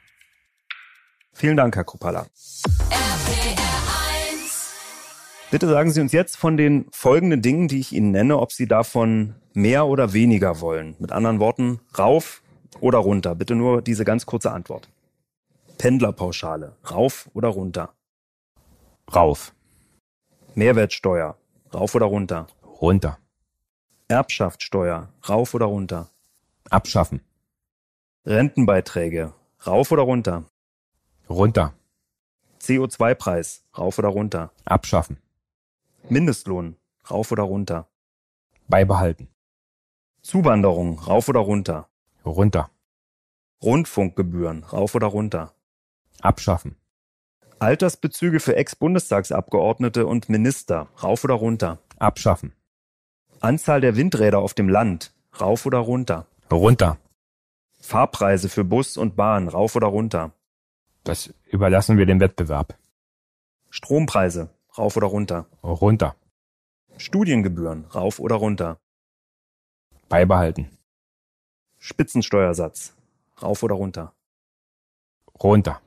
Vielen 1.32 1.56
Dank, 1.56 1.76
Herr 1.76 1.85
Kruppalla. 1.85 2.26
Bitte 5.50 5.68
sagen 5.68 5.90
Sie 5.90 6.00
uns 6.00 6.12
jetzt 6.12 6.37
von 6.37 6.56
den 6.56 6.87
folgenden 6.90 7.42
Dingen, 7.42 7.68
die 7.68 7.78
ich 7.78 7.92
Ihnen 7.92 8.11
nenne, 8.11 8.38
ob 8.38 8.52
Sie 8.52 8.66
davon 8.66 9.35
mehr 9.52 9.87
oder 9.87 10.12
weniger 10.12 10.61
wollen. 10.61 10.96
Mit 10.98 11.12
anderen 11.12 11.38
Worten, 11.40 11.80
rauf 11.98 12.42
oder 12.80 12.98
runter. 12.98 13.35
Bitte 13.35 13.54
nur 13.54 13.82
diese 13.82 14.04
ganz 14.04 14.26
kurze 14.26 14.52
Antwort. 14.52 14.88
Pendlerpauschale, 15.78 16.76
rauf 16.90 17.28
oder 17.35 17.48
runter? 17.48 17.92
Rauf. 19.14 19.56
Mehrwertsteuer, 20.59 21.37
rauf 21.75 21.95
oder 21.95 22.07
runter? 22.07 22.47
Runter. 22.81 23.19
Erbschaftssteuer, 24.09 25.12
rauf 25.29 25.53
oder 25.53 25.66
runter? 25.66 26.09
Abschaffen. 26.71 27.21
Rentenbeiträge, 28.25 29.35
rauf 29.66 29.92
oder 29.92 30.05
runter? 30.05 30.45
Runter. 31.29 31.75
CO2-Preis, 32.59 33.64
rauf 33.77 33.99
oder 33.99 34.09
runter? 34.09 34.51
Abschaffen. 34.64 35.19
Mindestlohn, 36.09 36.77
rauf 37.11 37.33
oder 37.33 37.42
runter? 37.42 37.87
Beibehalten. 38.66 39.29
Zuwanderung, 40.23 40.99
rauf 41.01 41.29
oder 41.29 41.40
runter? 41.40 41.90
Runter. 42.25 42.71
Rundfunkgebühren, 43.62 44.64
rauf 44.64 44.95
oder 44.95 45.09
runter? 45.09 45.53
Abschaffen. 46.23 46.77
Altersbezüge 47.59 48.40
für 48.40 48.55
Ex-Bundestagsabgeordnete 48.57 50.07
und 50.07 50.29
Minister, 50.29 50.88
rauf 51.03 51.25
oder 51.25 51.35
runter? 51.35 51.79
Abschaffen. 51.99 52.53
Anzahl 53.40 53.81
der 53.81 53.97
Windräder 53.97 54.40
auf 54.40 54.53
dem 54.53 54.69
Land, 54.69 55.12
rauf 55.40 55.64
oder 55.64 55.79
runter? 55.79 56.27
Runter. 56.51 56.99
Fahrpreise 57.81 58.49
für 58.49 58.64
Bus 58.64 58.97
und 58.97 59.16
Bahn, 59.16 59.49
rauf 59.49 59.75
oder 59.77 59.87
runter? 59.87 60.33
Das 61.05 61.33
überlassen 61.47 61.99
wir 61.99 62.07
dem 62.07 62.21
Wettbewerb. 62.21 62.77
Strompreise, 63.71 64.51
rauf 64.77 64.97
oder 64.97 65.07
runter? 65.07 65.47
Runter. 65.62 66.16
Studiengebühren, 66.99 67.85
rauf 67.87 68.19
oder 68.21 68.37
runter? 68.37 68.79
Beibehalten. 70.09 70.77
Spitzensteuersatz, 71.79 72.95
rauf 73.40 73.62
oder 73.62 73.77
runter? 73.77 74.12
Runter. 75.42 75.81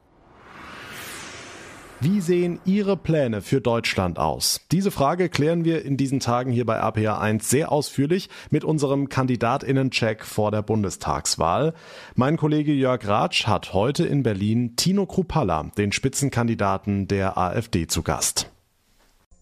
Wie 2.02 2.22
sehen 2.22 2.62
Ihre 2.64 2.96
Pläne 2.96 3.42
für 3.42 3.60
Deutschland 3.60 4.20
aus? 4.20 4.62
Diese 4.72 4.90
Frage 4.90 5.28
klären 5.28 5.66
wir 5.66 5.84
in 5.84 5.98
diesen 5.98 6.22
Tagen 6.22 6.50
hier 6.50 6.66
bei 6.66 6.82
RPA1 6.82 7.44
sehr 7.44 7.74
ausführlich 7.74 8.30
mit 8.50 8.64
unserem 8.64 9.10
Kandidatinnencheck 9.10 10.24
vor 10.24 10.50
der 10.50 10.62
Bundestagswahl. 10.62 11.74
Mein 12.16 12.38
Kollege 12.38 12.72
Jörg 12.72 13.06
Ratsch 13.06 13.48
hat 13.48 13.74
heute 13.74 14.06
in 14.06 14.24
Berlin 14.24 14.78
Tino 14.78 15.06
Krupalla, 15.08 15.72
den 15.78 15.92
Spitzenkandidaten 15.92 17.10
der 17.10 17.38
AfD, 17.38 17.86
zu 17.88 18.02
Gast. 18.02 18.50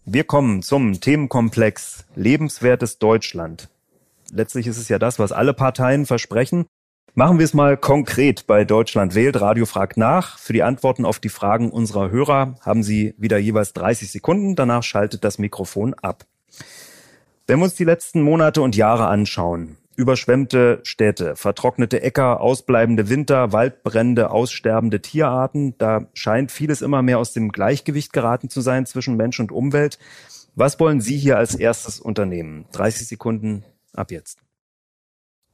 Wir 0.05 0.23
kommen 0.23 0.63
zum 0.63 0.99
Themenkomplex 0.99 2.05
Lebenswertes 2.15 2.97
Deutschland. 2.97 3.69
Letztlich 4.31 4.65
ist 4.65 4.79
es 4.79 4.89
ja 4.89 4.97
das, 4.97 5.19
was 5.19 5.31
alle 5.31 5.53
Parteien 5.53 6.07
versprechen. 6.07 6.65
Machen 7.17 7.39
wir 7.39 7.45
es 7.45 7.55
mal 7.55 7.77
konkret 7.77 8.45
bei 8.45 8.63
Deutschland 8.63 9.15
wählt. 9.15 9.41
Radio 9.41 9.65
fragt 9.65 9.97
nach. 9.97 10.37
Für 10.37 10.53
die 10.53 10.61
Antworten 10.61 11.03
auf 11.03 11.17
die 11.17 11.29
Fragen 11.29 11.71
unserer 11.71 12.11
Hörer 12.11 12.53
haben 12.61 12.83
Sie 12.83 13.15
wieder 13.17 13.39
jeweils 13.39 13.73
30 13.73 14.11
Sekunden. 14.11 14.55
Danach 14.55 14.83
schaltet 14.83 15.23
das 15.23 15.39
Mikrofon 15.39 15.95
ab. 15.95 16.27
Wenn 17.47 17.57
wir 17.57 17.63
uns 17.63 17.73
die 17.73 17.85
letzten 17.85 18.21
Monate 18.21 18.61
und 18.61 18.75
Jahre 18.75 19.07
anschauen, 19.07 19.77
überschwemmte 19.95 20.79
Städte, 20.83 21.35
vertrocknete 21.35 22.03
Äcker, 22.03 22.39
ausbleibende 22.39 23.09
Winter, 23.09 23.51
Waldbrände, 23.51 24.29
aussterbende 24.29 25.01
Tierarten, 25.01 25.75
da 25.79 26.05
scheint 26.13 26.51
vieles 26.51 26.83
immer 26.83 27.01
mehr 27.01 27.17
aus 27.17 27.33
dem 27.33 27.51
Gleichgewicht 27.51 28.13
geraten 28.13 28.51
zu 28.51 28.61
sein 28.61 28.85
zwischen 28.85 29.17
Mensch 29.17 29.39
und 29.39 29.51
Umwelt. 29.51 29.97
Was 30.53 30.79
wollen 30.79 31.01
Sie 31.01 31.17
hier 31.17 31.39
als 31.39 31.55
erstes 31.55 31.99
unternehmen? 31.99 32.67
30 32.73 33.07
Sekunden 33.07 33.63
ab 33.95 34.11
jetzt. 34.11 34.37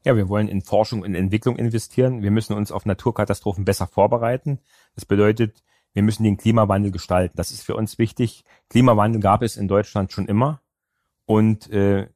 Ja, 0.06 0.18
wir 0.18 0.28
wollen 0.28 0.50
in 0.50 0.62
Forschung 0.62 1.02
und 1.02 1.16
Entwicklung 1.16 1.56
investieren. 1.56 2.22
Wir 2.22 2.32
müssen 2.32 2.54
uns 2.54 2.72
auf 2.72 2.86
Naturkatastrophen 2.86 3.64
besser 3.64 3.88
vorbereiten. 3.88 4.60
Das 4.96 5.06
bedeutet, 5.06 5.64
wir 5.94 6.04
müssen 6.04 6.24
den 6.24 6.38
Klimawandel 6.38 6.92
gestalten. 6.92 7.38
Das 7.38 7.52
ist 7.52 7.64
für 7.64 7.76
uns 7.76 7.98
wichtig. 7.98 8.44
Klimawandel 8.70 9.22
gab 9.22 9.44
es 9.44 9.56
in 9.56 9.68
Deutschland 9.70 10.12
schon 10.12 10.28
immer. 10.28 10.62
Und 11.26 11.70
äh, 11.70 12.08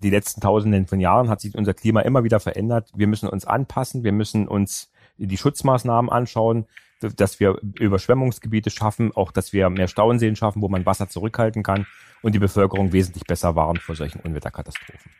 die 0.00 0.10
letzten 0.10 0.42
Tausenden 0.42 0.86
von 0.86 1.00
Jahren 1.00 1.30
hat 1.30 1.40
sich 1.40 1.54
unser 1.54 1.72
Klima 1.72 2.00
immer 2.02 2.22
wieder 2.22 2.38
verändert. 2.38 2.90
Wir 2.94 3.06
müssen 3.06 3.28
uns 3.30 3.46
anpassen, 3.46 4.04
wir 4.04 4.12
müssen 4.12 4.46
uns 4.46 4.90
die 5.16 5.38
Schutzmaßnahmen 5.38 6.10
anschauen, 6.10 6.66
dass 7.00 7.40
wir 7.40 7.58
Überschwemmungsgebiete 7.78 8.68
schaffen, 8.68 9.12
auch 9.14 9.32
dass 9.32 9.54
wir 9.54 9.70
mehr 9.70 9.88
Stauenseen 9.88 10.36
schaffen, 10.36 10.60
wo 10.60 10.68
man 10.68 10.84
Wasser 10.84 11.08
zurückhalten 11.08 11.62
kann 11.62 11.86
und 12.22 12.34
die 12.34 12.38
Bevölkerung 12.38 12.92
wesentlich 12.92 13.24
besser 13.24 13.56
warnt 13.56 13.80
vor 13.80 13.96
solchen 13.96 14.20
Unwetterkatastrophen. 14.20 15.10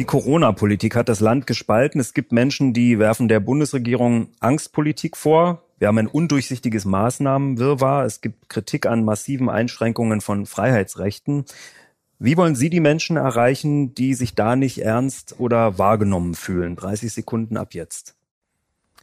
Die 0.00 0.06
Corona-Politik 0.06 0.96
hat 0.96 1.10
das 1.10 1.20
Land 1.20 1.46
gespalten. 1.46 2.00
Es 2.00 2.14
gibt 2.14 2.32
Menschen, 2.32 2.72
die 2.72 2.98
werfen 2.98 3.28
der 3.28 3.38
Bundesregierung 3.38 4.28
Angstpolitik 4.40 5.14
vor. 5.14 5.62
Wir 5.78 5.88
haben 5.88 5.98
ein 5.98 6.06
undurchsichtiges 6.06 6.86
Maßnahmenwirrwarr. 6.86 8.06
Es 8.06 8.22
gibt 8.22 8.48
Kritik 8.48 8.86
an 8.86 9.04
massiven 9.04 9.50
Einschränkungen 9.50 10.22
von 10.22 10.46
Freiheitsrechten. 10.46 11.44
Wie 12.18 12.38
wollen 12.38 12.54
Sie 12.54 12.70
die 12.70 12.80
Menschen 12.80 13.18
erreichen, 13.18 13.94
die 13.94 14.14
sich 14.14 14.34
da 14.34 14.56
nicht 14.56 14.78
ernst 14.78 15.34
oder 15.38 15.76
wahrgenommen 15.76 16.34
fühlen? 16.34 16.76
30 16.76 17.12
Sekunden 17.12 17.58
ab 17.58 17.74
jetzt. 17.74 18.16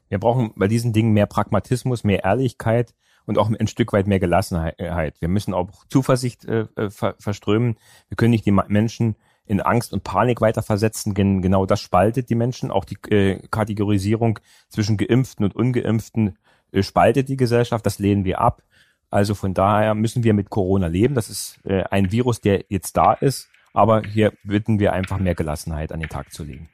Wir 0.10 0.18
brauchen 0.18 0.52
bei 0.56 0.68
diesen 0.68 0.94
Dingen 0.94 1.14
mehr 1.14 1.28
Pragmatismus, 1.28 2.06
mehr 2.06 2.24
Ehrlichkeit 2.24 2.96
und 3.28 3.38
auch 3.38 3.52
ein 3.52 3.68
Stück 3.68 3.94
weit 3.94 4.08
mehr 4.08 4.20
Gelassenheit. 4.20 5.14
Wir 5.20 5.28
müssen 5.28 5.54
auch 5.54 5.86
Zuversicht 5.90 6.46
äh, 6.46 6.66
äh 6.76 6.90
ver 6.90 7.14
verströmen. 7.20 7.78
Wir 8.10 8.16
können 8.16 8.32
nicht 8.32 8.48
die 8.48 8.52
Menschen 8.52 9.16
in 9.48 9.62
Angst 9.62 9.94
und 9.94 10.04
Panik 10.04 10.42
weiter 10.42 10.62
versetzen. 10.62 11.14
Genau 11.14 11.66
das 11.66 11.82
spaltet 11.82 12.30
die 12.30 12.36
Menschen. 12.36 12.72
Auch 12.72 12.86
die 12.86 12.98
äh, 13.10 13.40
Kategorisierung 13.50 14.40
zwischen 14.70 14.98
Geimpften 14.98 15.46
und 15.46 15.56
Ungeimpften 15.56 16.38
äh, 16.72 16.84
spaltet 16.84 17.30
die 17.30 17.38
Gesellschaft. 17.38 17.86
Das 17.86 18.00
lehnen 18.00 18.26
wir 18.26 18.42
ab. 18.42 18.62
Also 19.10 19.36
von 19.36 19.54
daher 19.54 19.96
müssen 19.96 20.24
wir 20.24 20.34
mit 20.34 20.50
Corona 20.50 20.88
leben. 20.88 21.16
Das 21.16 21.30
ist 21.30 21.60
äh, 21.64 21.84
ein 21.84 22.12
Virus, 22.12 22.42
der 22.42 22.66
jetzt 22.70 22.98
da 22.98 23.14
ist. 23.14 23.50
Aber 23.74 24.02
hier 24.02 24.34
bitten 24.44 24.80
wir 24.80 24.94
einfach 24.94 25.20
mehr 25.20 25.36
Gelassenheit 25.36 25.92
an 25.92 26.00
den 26.00 26.10
Tag 26.10 26.34
zu 26.34 26.44
legen. 26.44 26.70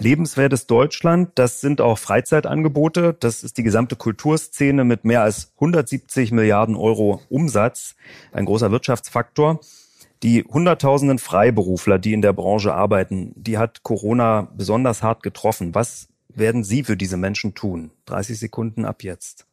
Lebenswertes 0.00 0.68
Deutschland, 0.68 1.32
das 1.34 1.60
sind 1.60 1.80
auch 1.80 1.98
Freizeitangebote. 1.98 3.16
Das 3.18 3.42
ist 3.42 3.58
die 3.58 3.64
gesamte 3.64 3.96
Kulturszene 3.96 4.84
mit 4.84 5.04
mehr 5.04 5.22
als 5.22 5.52
170 5.56 6.30
Milliarden 6.30 6.76
Euro 6.76 7.20
Umsatz. 7.28 7.96
Ein 8.32 8.44
großer 8.44 8.70
Wirtschaftsfaktor. 8.70 9.58
Die 10.22 10.42
Hunderttausenden 10.42 11.18
Freiberufler, 11.18 11.98
die 11.98 12.12
in 12.12 12.22
der 12.22 12.32
Branche 12.32 12.74
arbeiten, 12.74 13.32
die 13.36 13.58
hat 13.58 13.82
Corona 13.82 14.48
besonders 14.56 15.02
hart 15.02 15.22
getroffen. 15.22 15.74
Was 15.74 16.08
werden 16.28 16.64
Sie 16.64 16.82
für 16.82 16.96
diese 16.96 17.16
Menschen 17.16 17.54
tun? 17.54 17.92
30 18.06 18.38
Sekunden 18.38 18.84
ab 18.84 19.04
jetzt. 19.04 19.46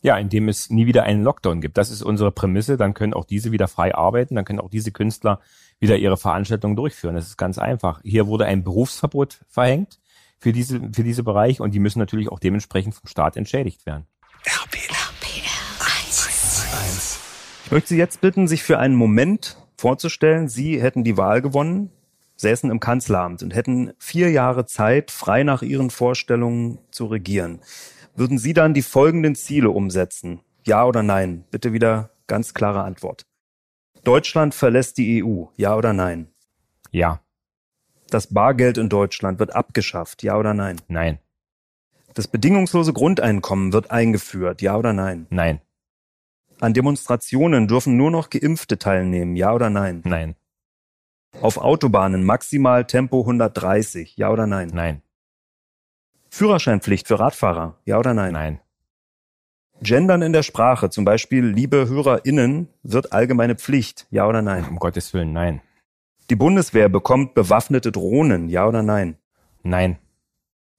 Ja, 0.00 0.16
indem 0.16 0.48
es 0.48 0.70
nie 0.70 0.86
wieder 0.86 1.02
einen 1.02 1.24
Lockdown 1.24 1.60
gibt. 1.60 1.76
Das 1.76 1.90
ist 1.90 2.02
unsere 2.02 2.30
Prämisse. 2.30 2.76
Dann 2.76 2.94
können 2.94 3.14
auch 3.14 3.24
diese 3.24 3.50
wieder 3.50 3.66
frei 3.66 3.94
arbeiten. 3.96 4.36
Dann 4.36 4.44
können 4.44 4.60
auch 4.60 4.70
diese 4.70 4.92
Künstler 4.92 5.40
wieder 5.80 5.96
ihre 5.96 6.16
Veranstaltungen 6.16 6.76
durchführen. 6.76 7.16
Das 7.16 7.26
ist 7.26 7.36
ganz 7.36 7.58
einfach. 7.58 8.00
Hier 8.04 8.28
wurde 8.28 8.46
ein 8.46 8.62
Berufsverbot 8.62 9.40
verhängt 9.48 9.98
für 10.38 10.52
diese, 10.52 10.80
für 10.92 11.02
diese 11.02 11.24
Bereiche 11.24 11.64
und 11.64 11.74
die 11.74 11.80
müssen 11.80 11.98
natürlich 11.98 12.28
auch 12.28 12.38
dementsprechend 12.38 12.94
vom 12.94 13.08
Staat 13.08 13.36
entschädigt 13.36 13.86
werden. 13.86 14.06
RPR. 14.44 14.97
Ich 17.68 17.72
möchte 17.72 17.90
Sie 17.90 17.98
jetzt 17.98 18.22
bitten, 18.22 18.48
sich 18.48 18.62
für 18.62 18.78
einen 18.78 18.94
Moment 18.94 19.58
vorzustellen, 19.76 20.48
Sie 20.48 20.80
hätten 20.80 21.04
die 21.04 21.18
Wahl 21.18 21.42
gewonnen, 21.42 21.90
säßen 22.36 22.70
im 22.70 22.80
Kanzleramt 22.80 23.42
und 23.42 23.54
hätten 23.54 23.92
vier 23.98 24.30
Jahre 24.30 24.64
Zeit, 24.64 25.10
frei 25.10 25.42
nach 25.42 25.60
Ihren 25.60 25.90
Vorstellungen 25.90 26.78
zu 26.90 27.04
regieren. 27.04 27.60
Würden 28.16 28.38
Sie 28.38 28.54
dann 28.54 28.72
die 28.72 28.80
folgenden 28.80 29.34
Ziele 29.34 29.68
umsetzen? 29.68 30.40
Ja 30.64 30.86
oder 30.86 31.02
nein? 31.02 31.44
Bitte 31.50 31.74
wieder 31.74 32.08
ganz 32.26 32.54
klare 32.54 32.84
Antwort. 32.84 33.26
Deutschland 34.02 34.54
verlässt 34.54 34.96
die 34.96 35.22
EU. 35.22 35.44
Ja 35.56 35.76
oder 35.76 35.92
nein? 35.92 36.28
Ja. 36.90 37.20
Das 38.08 38.32
Bargeld 38.32 38.78
in 38.78 38.88
Deutschland 38.88 39.40
wird 39.40 39.54
abgeschafft. 39.54 40.22
Ja 40.22 40.38
oder 40.38 40.54
nein? 40.54 40.80
Nein. 40.88 41.18
Das 42.14 42.28
bedingungslose 42.28 42.94
Grundeinkommen 42.94 43.74
wird 43.74 43.90
eingeführt. 43.90 44.62
Ja 44.62 44.78
oder 44.78 44.94
nein? 44.94 45.26
Nein. 45.28 45.60
An 46.60 46.74
Demonstrationen 46.74 47.68
dürfen 47.68 47.96
nur 47.96 48.10
noch 48.10 48.30
Geimpfte 48.30 48.78
teilnehmen, 48.78 49.36
ja 49.36 49.52
oder 49.52 49.70
nein? 49.70 50.02
Nein. 50.04 50.34
Auf 51.40 51.56
Autobahnen 51.58 52.24
maximal 52.24 52.84
Tempo 52.84 53.20
130, 53.20 54.16
ja 54.16 54.30
oder 54.30 54.46
nein? 54.46 54.70
Nein. 54.72 55.02
Führerscheinpflicht 56.30 57.06
für 57.06 57.20
Radfahrer, 57.20 57.76
ja 57.84 57.98
oder 57.98 58.12
nein? 58.12 58.32
Nein. 58.32 58.60
Gendern 59.80 60.22
in 60.22 60.32
der 60.32 60.42
Sprache, 60.42 60.90
zum 60.90 61.04
Beispiel 61.04 61.46
liebe 61.46 61.88
HörerInnen, 61.88 62.68
wird 62.82 63.12
allgemeine 63.12 63.54
Pflicht, 63.54 64.08
ja 64.10 64.26
oder 64.26 64.42
nein? 64.42 64.66
Um 64.68 64.78
Gottes 64.80 65.14
Willen, 65.14 65.32
nein. 65.32 65.62
Die 66.28 66.36
Bundeswehr 66.36 66.88
bekommt 66.88 67.34
bewaffnete 67.34 67.92
Drohnen, 67.92 68.48
ja 68.48 68.66
oder 68.66 68.82
nein? 68.82 69.16
Nein. 69.62 69.98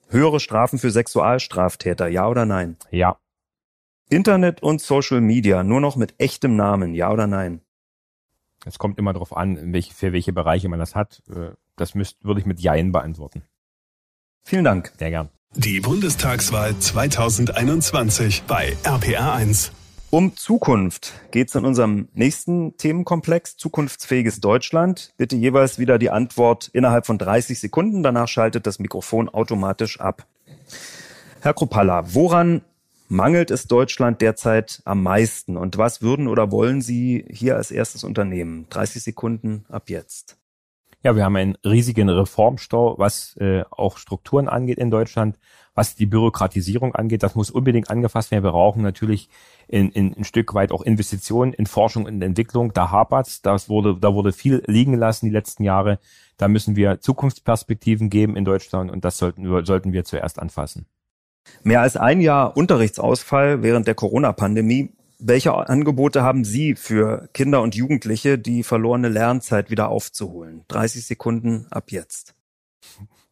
Höhere 0.10 0.42
Strafen 0.42 0.78
für 0.78 0.92
Sexualstraftäter, 0.92 2.08
ja 2.10 2.28
oder 2.28 2.46
nein? 2.46 2.76
Ja. 2.92 3.18
Internet 4.10 4.64
und 4.64 4.82
Social 4.82 5.22
Media 5.22 5.64
nur 5.64 5.82
noch 5.82 5.96
mit 5.96 6.16
echtem 6.18 6.56
Namen, 6.56 6.96
ja 6.96 7.12
oder 7.12 7.28
nein? 7.28 7.62
Es 8.66 8.80
kommt 8.80 8.98
immer 8.98 9.14
darauf 9.14 9.38
an, 9.38 9.72
welche, 9.72 9.94
für 9.94 10.12
welche 10.12 10.34
Bereiche 10.34 10.68
man 10.68 10.80
das 10.80 10.96
hat. 10.96 11.22
Äh, 11.30 11.52
das 11.76 11.96
müsst, 11.96 12.24
würde 12.26 12.42
ich 12.42 12.46
mit 12.46 12.60
Jein 12.60 12.92
beantworten. 12.92 13.44
Vielen 14.44 14.66
Dank. 14.66 14.92
Sehr 14.98 15.12
gern. 15.12 15.30
Die 15.56 15.80
Bundestagswahl 15.80 16.78
2021 16.78 18.44
bei 18.48 18.76
RPR1. 18.84 19.72
Um 20.10 20.36
Zukunft 20.36 21.14
geht 21.30 21.50
es 21.50 21.56
in 21.56 21.66
unserem 21.66 22.10
nächsten 22.14 22.76
Themenkomplex 22.78 23.58
Zukunftsfähiges 23.58 24.42
Deutschland. 24.42 25.14
Bitte 25.18 25.36
jeweils 25.36 25.78
wieder 25.78 26.00
die 26.00 26.10
Antwort 26.10 26.68
innerhalb 26.74 27.06
von 27.06 27.20
30 27.20 27.60
Sekunden. 27.60 28.02
Danach 28.02 28.28
schaltet 28.28 28.66
das 28.66 28.80
Mikrofon 28.80 29.30
automatisch 29.30 30.00
ab. 30.00 30.26
Herr 31.42 31.54
Kropalla, 31.54 32.14
woran 32.14 32.62
mangelt 33.10 33.52
es 33.52 33.68
Deutschland 33.68 34.22
derzeit 34.22 34.82
am 34.86 35.04
meisten? 35.04 35.58
Und 35.58 35.78
was 35.78 36.02
würden 36.02 36.28
oder 36.28 36.52
wollen 36.52 36.82
Sie 36.82 37.26
hier 37.30 37.58
als 37.58 37.72
erstes 37.72 38.04
unternehmen? 38.04 38.68
30 38.70 39.04
Sekunden 39.04 39.66
ab 39.68 39.90
jetzt. 39.90 40.38
Ja, 41.02 41.16
wir 41.16 41.24
haben 41.24 41.38
einen 41.38 41.58
riesigen 41.66 42.10
Reformstau, 42.10 42.96
was 42.98 43.36
äh, 43.38 43.64
auch 43.72 43.98
Strukturen 43.98 44.50
angeht 44.50 44.78
in 44.78 44.92
Deutschland, 44.92 45.40
was 45.74 45.96
die 45.96 46.06
Bürokratisierung 46.06 46.94
angeht. 46.94 47.24
Das 47.24 47.36
muss 47.36 47.50
unbedingt 47.50 47.90
angefasst 47.90 48.32
werden. 48.32 48.44
Wir 48.44 48.52
brauchen 48.52 48.82
natürlich 48.82 49.30
in, 49.70 49.92
in, 49.92 50.14
ein 50.18 50.26
Stück 50.26 50.54
weit 50.54 50.74
auch 50.74 50.82
Investitionen 50.82 51.54
in 51.54 51.68
Forschung 51.68 52.06
und 52.06 52.22
Entwicklung. 52.22 52.74
Da 52.74 52.92
hapert's. 52.92 53.42
Das 53.42 53.70
wurde, 53.70 53.98
da 53.98 54.14
wurde 54.14 54.34
viel 54.34 54.62
liegen 54.68 54.92
gelassen 54.92 55.28
die 55.28 55.32
letzten 55.32 55.64
Jahre. 55.64 56.00
Da 56.36 56.50
müssen 56.50 56.76
wir 56.76 57.00
Zukunftsperspektiven 57.00 58.10
geben 58.10 58.36
in 58.36 58.44
Deutschland 58.44 58.92
und 58.92 59.06
das 59.06 59.18
sollten 59.18 59.66
sollten 59.66 59.94
wir 59.94 60.04
zuerst 60.04 60.38
anfassen. 60.38 60.86
Mehr 61.64 61.82
als 61.82 61.98
ein 61.98 62.22
Jahr 62.22 62.56
Unterrichtsausfall 62.56 63.64
während 63.64 63.88
der 63.88 63.96
Corona-Pandemie. 63.96 64.94
Welche 65.20 65.54
Angebote 65.54 66.24
haben 66.24 66.46
Sie 66.46 66.76
für 66.76 67.30
Kinder 67.34 67.62
und 67.62 67.76
Jugendliche, 67.76 68.38
die 68.38 68.64
verlorene 68.64 69.10
Lernzeit 69.10 69.70
wieder 69.70 69.90
aufzuholen? 69.90 70.64
30 70.70 71.06
Sekunden 71.06 71.68
ab 71.72 71.92
jetzt. 71.92 72.36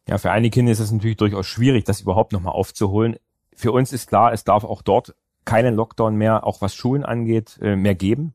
Ja, 0.06 0.18
für 0.18 0.30
einige 0.30 0.54
Kinder 0.54 0.72
ist 0.72 0.80
es 0.80 0.92
natürlich 0.92 1.16
durchaus 1.16 1.46
schwierig, 1.46 1.84
das 1.84 2.00
überhaupt 2.00 2.32
nochmal 2.32 2.54
aufzuholen. 2.54 3.16
Für 3.54 3.72
uns 3.72 3.92
ist 3.92 4.08
klar, 4.08 4.32
es 4.32 4.44
darf 4.44 4.64
auch 4.64 4.82
dort 4.82 5.14
keinen 5.44 5.74
Lockdown 5.74 6.16
mehr, 6.16 6.44
auch 6.44 6.60
was 6.60 6.74
Schulen 6.74 7.04
angeht, 7.04 7.58
äh, 7.62 7.74
mehr 7.74 7.94
geben. 7.94 8.34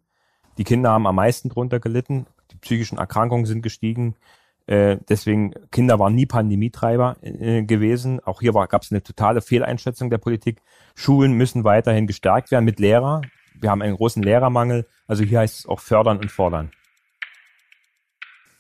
Die 0.58 0.64
Kinder 0.64 0.92
haben 0.92 1.08
am 1.08 1.16
meisten 1.16 1.50
drunter 1.50 1.80
gelitten. 1.80 2.26
Die 2.52 2.58
psychischen 2.58 2.98
Erkrankungen 2.98 3.46
sind 3.46 3.62
gestiegen. 3.62 4.16
Äh, 4.66 4.98
deswegen, 5.10 5.54
Kinder 5.72 6.00
waren 6.00 6.16
nie 6.16 6.26
Pandemietreiber 6.26 7.18
äh, 7.22 7.64
gewesen. 7.64 8.20
Auch 8.22 8.42
hier 8.42 8.54
gab 8.54 8.82
es 8.82 8.92
eine 8.92 9.04
totale 9.04 9.42
Fehleinschätzung 9.42 10.10
der 10.10 10.18
Politik. 10.20 10.62
Schulen 10.96 11.34
müssen 11.34 11.64
weiterhin 11.64 12.08
gestärkt 12.08 12.52
werden 12.52 12.66
mit 12.66 12.80
Lehrer. 12.80 13.22
Wir 13.60 13.72
haben 13.72 13.82
einen 13.82 13.96
großen 13.96 14.24
Lehrermangel. 14.24 14.88
Also 15.08 15.24
hier 15.24 15.40
heißt 15.40 15.60
es 15.60 15.66
auch 15.66 15.80
fördern 15.80 16.18
und 16.18 16.32
fordern. 16.32 16.72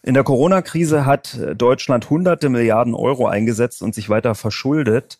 In 0.01 0.13
der 0.13 0.23
Corona-Krise 0.23 1.05
hat 1.05 1.39
Deutschland 1.55 2.09
hunderte 2.09 2.49
Milliarden 2.49 2.93
Euro 2.93 3.27
eingesetzt 3.27 3.81
und 3.81 3.95
sich 3.95 4.09
weiter 4.09 4.35
verschuldet. 4.35 5.19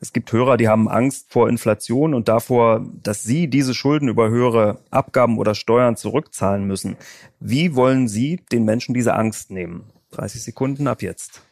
Es 0.00 0.14
gibt 0.14 0.32
Hörer, 0.32 0.56
die 0.56 0.68
haben 0.68 0.88
Angst 0.88 1.30
vor 1.30 1.48
Inflation 1.50 2.14
und 2.14 2.28
davor, 2.28 2.84
dass 3.04 3.22
sie 3.22 3.48
diese 3.48 3.74
Schulden 3.74 4.08
über 4.08 4.30
höhere 4.30 4.78
Abgaben 4.90 5.38
oder 5.38 5.54
Steuern 5.54 5.96
zurückzahlen 5.96 6.66
müssen. 6.66 6.96
Wie 7.38 7.76
wollen 7.76 8.08
Sie 8.08 8.40
den 8.50 8.64
Menschen 8.64 8.94
diese 8.94 9.14
Angst 9.14 9.50
nehmen? 9.50 9.84
30 10.12 10.42
Sekunden 10.42 10.86
ab 10.86 11.02
jetzt. 11.02 11.42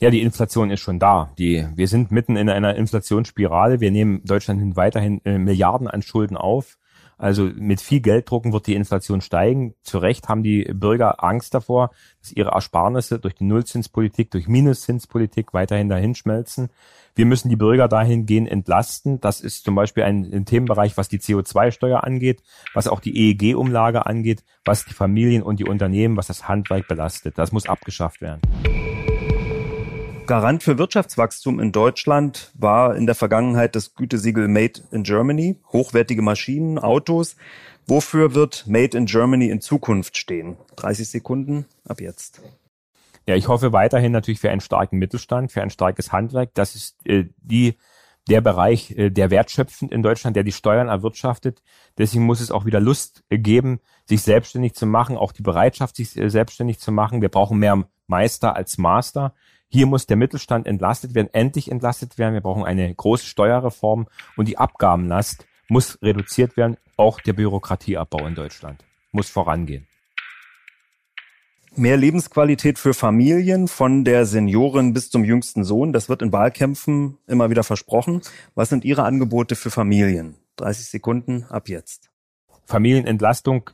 Ja, 0.00 0.10
die 0.10 0.22
Inflation 0.22 0.70
ist 0.70 0.80
schon 0.80 0.98
da. 0.98 1.32
Die, 1.38 1.66
wir 1.74 1.88
sind 1.88 2.10
mitten 2.10 2.36
in 2.36 2.48
einer 2.48 2.74
Inflationsspirale. 2.74 3.80
Wir 3.80 3.90
nehmen 3.90 4.22
Deutschland 4.24 4.76
weiterhin 4.76 5.20
äh, 5.24 5.38
Milliarden 5.38 5.88
an 5.88 6.02
Schulden 6.02 6.36
auf. 6.36 6.78
Also 7.18 7.50
mit 7.54 7.80
viel 7.80 8.00
Gelddrucken 8.00 8.52
wird 8.52 8.66
die 8.66 8.74
Inflation 8.74 9.20
steigen. 9.20 9.74
Zu 9.82 9.98
Recht 9.98 10.28
haben 10.28 10.42
die 10.42 10.64
Bürger 10.64 11.22
Angst 11.22 11.54
davor, 11.54 11.90
dass 12.20 12.32
ihre 12.32 12.50
Ersparnisse 12.50 13.18
durch 13.18 13.34
die 13.34 13.44
Nullzinspolitik, 13.44 14.30
durch 14.30 14.48
Minuszinspolitik 14.48 15.54
weiterhin 15.54 15.88
dahin 15.88 16.14
schmelzen. 16.14 16.70
Wir 17.14 17.26
müssen 17.26 17.48
die 17.48 17.56
Bürger 17.56 17.86
dahingehend 17.86 18.50
entlasten. 18.50 19.20
Das 19.20 19.40
ist 19.40 19.64
zum 19.64 19.76
Beispiel 19.76 20.02
ein, 20.02 20.28
ein 20.32 20.44
Themenbereich, 20.46 20.96
was 20.96 21.08
die 21.08 21.20
CO2-Steuer 21.20 22.02
angeht, 22.02 22.42
was 22.74 22.88
auch 22.88 23.00
die 23.00 23.16
EEG-Umlage 23.16 24.06
angeht, 24.06 24.42
was 24.64 24.84
die 24.84 24.94
Familien 24.94 25.42
und 25.42 25.60
die 25.60 25.64
Unternehmen, 25.64 26.16
was 26.16 26.26
das 26.26 26.48
Handwerk 26.48 26.88
belastet. 26.88 27.38
Das 27.38 27.52
muss 27.52 27.68
abgeschafft 27.68 28.20
werden. 28.20 28.40
Garant 30.26 30.62
für 30.62 30.78
Wirtschaftswachstum 30.78 31.60
in 31.60 31.70
Deutschland 31.70 32.50
war 32.54 32.96
in 32.96 33.04
der 33.04 33.14
Vergangenheit 33.14 33.76
das 33.76 33.94
Gütesiegel 33.94 34.48
Made 34.48 34.80
in 34.90 35.02
Germany, 35.02 35.56
hochwertige 35.70 36.22
Maschinen, 36.22 36.78
Autos. 36.78 37.36
Wofür 37.86 38.34
wird 38.34 38.66
Made 38.66 38.96
in 38.96 39.04
Germany 39.04 39.50
in 39.50 39.60
Zukunft 39.60 40.16
stehen? 40.16 40.56
30 40.76 41.10
Sekunden 41.10 41.66
ab 41.86 42.00
jetzt. 42.00 42.40
Ja, 43.26 43.36
ich 43.36 43.48
hoffe 43.48 43.74
weiterhin 43.74 44.12
natürlich 44.12 44.40
für 44.40 44.50
einen 44.50 44.62
starken 44.62 44.98
Mittelstand, 44.98 45.52
für 45.52 45.60
ein 45.60 45.68
starkes 45.68 46.10
Handwerk. 46.10 46.54
Das 46.54 46.74
ist 46.74 46.96
äh, 47.06 47.26
die 47.42 47.74
der 48.28 48.40
Bereich, 48.40 48.92
äh, 48.92 49.10
der 49.10 49.30
wertschöpfend 49.30 49.92
in 49.92 50.02
Deutschland, 50.02 50.36
der 50.36 50.44
die 50.44 50.52
Steuern 50.52 50.88
erwirtschaftet. 50.88 51.62
Deswegen 51.98 52.24
muss 52.24 52.40
es 52.40 52.50
auch 52.50 52.64
wieder 52.64 52.80
Lust 52.80 53.24
geben, 53.28 53.80
sich 54.06 54.22
selbstständig 54.22 54.72
zu 54.72 54.86
machen, 54.86 55.18
auch 55.18 55.32
die 55.32 55.42
Bereitschaft, 55.42 55.96
sich 55.96 56.16
äh, 56.16 56.30
selbstständig 56.30 56.78
zu 56.78 56.92
machen. 56.92 57.20
Wir 57.20 57.28
brauchen 57.28 57.58
mehr 57.58 57.84
Meister 58.06 58.56
als 58.56 58.78
Master. 58.78 59.34
Hier 59.68 59.86
muss 59.86 60.06
der 60.06 60.16
Mittelstand 60.16 60.66
entlastet 60.66 61.14
werden, 61.14 61.28
endlich 61.32 61.70
entlastet 61.70 62.18
werden. 62.18 62.34
Wir 62.34 62.40
brauchen 62.40 62.64
eine 62.64 62.94
große 62.94 63.26
Steuerreform 63.26 64.06
und 64.36 64.48
die 64.48 64.58
Abgabenlast 64.58 65.46
muss 65.68 65.98
reduziert 66.02 66.56
werden. 66.56 66.76
Auch 66.96 67.20
der 67.20 67.32
Bürokratieabbau 67.32 68.26
in 68.26 68.34
Deutschland 68.34 68.84
muss 69.10 69.28
vorangehen. 69.28 69.86
Mehr 71.76 71.96
Lebensqualität 71.96 72.78
für 72.78 72.94
Familien 72.94 73.66
von 73.66 74.04
der 74.04 74.26
Seniorin 74.26 74.92
bis 74.92 75.10
zum 75.10 75.24
jüngsten 75.24 75.64
Sohn. 75.64 75.92
Das 75.92 76.08
wird 76.08 76.22
in 76.22 76.30
Wahlkämpfen 76.30 77.18
immer 77.26 77.50
wieder 77.50 77.64
versprochen. 77.64 78.20
Was 78.54 78.68
sind 78.68 78.84
Ihre 78.84 79.02
Angebote 79.02 79.56
für 79.56 79.72
Familien? 79.72 80.36
30 80.56 80.86
Sekunden 80.86 81.44
ab 81.48 81.68
jetzt. 81.68 82.10
Familienentlastung 82.64 83.70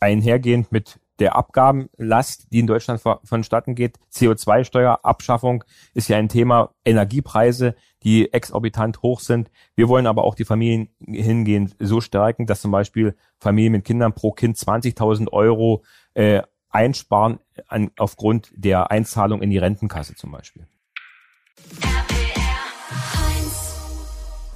einhergehend 0.00 0.70
mit 0.70 1.00
der 1.20 1.36
Abgabenlast, 1.36 2.46
die 2.52 2.60
in 2.60 2.66
Deutschland 2.66 3.00
vonstatten 3.24 3.74
geht. 3.74 3.98
CO2-Steuerabschaffung 4.12 5.64
ist 5.94 6.08
ja 6.08 6.16
ein 6.16 6.28
Thema. 6.28 6.74
Energiepreise, 6.84 7.76
die 8.02 8.32
exorbitant 8.32 9.02
hoch 9.02 9.20
sind. 9.20 9.50
Wir 9.76 9.88
wollen 9.88 10.06
aber 10.06 10.24
auch 10.24 10.34
die 10.34 10.44
Familien 10.44 10.88
hingehend 11.06 11.76
so 11.78 12.00
stärken, 12.00 12.46
dass 12.46 12.62
zum 12.62 12.70
Beispiel 12.70 13.14
Familien 13.38 13.72
mit 13.72 13.84
Kindern 13.84 14.14
pro 14.14 14.32
Kind 14.32 14.56
20.000 14.56 15.30
Euro 15.30 15.84
äh, 16.14 16.42
einsparen 16.70 17.38
an, 17.68 17.90
aufgrund 17.98 18.50
der 18.54 18.90
Einzahlung 18.90 19.42
in 19.42 19.50
die 19.50 19.58
Rentenkasse 19.58 20.14
zum 20.14 20.32
Beispiel. 20.32 20.66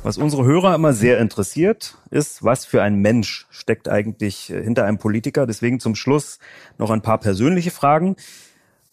Was 0.05 0.19
unsere 0.19 0.45
Hörer 0.45 0.75
immer 0.75 0.93
sehr 0.93 1.19
interessiert, 1.19 1.97
ist, 2.11 2.45
was 2.45 2.67
für 2.67 2.83
ein 2.83 2.97
Mensch 2.97 3.47
steckt 3.49 3.89
eigentlich 3.89 4.51
äh, 4.51 4.63
hinter 4.63 4.85
einem 4.85 4.99
Politiker. 4.99 5.47
Deswegen 5.47 5.81
zum 5.81 5.95
Schluss 5.95 6.39
noch 6.77 6.91
ein 6.91 7.01
paar 7.01 7.17
persönliche 7.17 7.71
Fragen. 7.71 8.17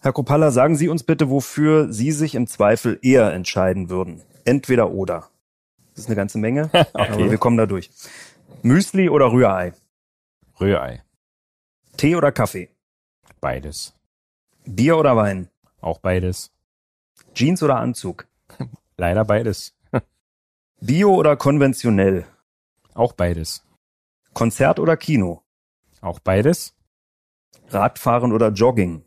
Herr 0.00 0.14
Kopalla, 0.14 0.50
sagen 0.50 0.74
Sie 0.74 0.88
uns 0.88 1.02
bitte, 1.02 1.28
wofür 1.28 1.92
Sie 1.92 2.12
sich 2.12 2.34
im 2.34 2.46
Zweifel 2.46 2.98
eher 3.02 3.30
entscheiden 3.34 3.90
würden. 3.90 4.22
Entweder 4.46 4.90
oder. 4.90 5.28
Das 5.90 6.04
ist 6.04 6.06
eine 6.06 6.16
ganze 6.16 6.38
Menge, 6.38 6.70
okay. 6.72 6.86
aber 6.94 7.30
wir 7.30 7.36
kommen 7.36 7.58
da 7.58 7.66
durch. 7.66 7.90
Müsli 8.62 9.10
oder 9.10 9.32
Rührei? 9.32 9.74
Rührei. 10.58 11.02
Tee 11.98 12.16
oder 12.16 12.32
Kaffee? 12.32 12.70
Beides. 13.38 13.92
Bier 14.64 14.96
oder 14.96 15.14
Wein? 15.14 15.50
Auch 15.82 15.98
beides. 15.98 16.52
Jeans 17.34 17.62
oder 17.62 17.76
Anzug? 17.76 18.26
Leider 18.96 19.26
beides. 19.26 19.74
Bio 20.84 21.14
oder 21.14 21.36
konventionell? 21.36 22.26
Auch 22.94 23.12
beides. 23.12 23.64
Konzert 24.34 24.80
oder 24.80 24.96
Kino? 24.96 25.44
Auch 26.00 26.18
beides. 26.18 26.74
Radfahren 27.68 28.32
oder 28.32 28.48
Jogging? 28.48 29.04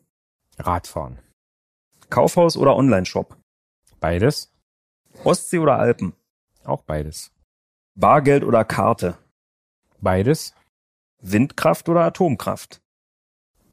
Radfahren. 0.58 1.20
Kaufhaus 2.10 2.56
oder 2.56 2.78
Onlineshop? 2.78 3.36
Beides. 4.00 4.54
Ostsee 5.26 5.60
oder 5.60 5.78
Alpen? 5.78 6.14
Auch 6.64 6.82
beides. 6.84 7.34
Bargeld 7.94 8.46
oder 8.46 8.64
Karte? 8.64 9.18
Beides. 10.00 10.56
Windkraft 11.20 11.90
oder 11.90 12.06
Atomkraft? 12.06 12.82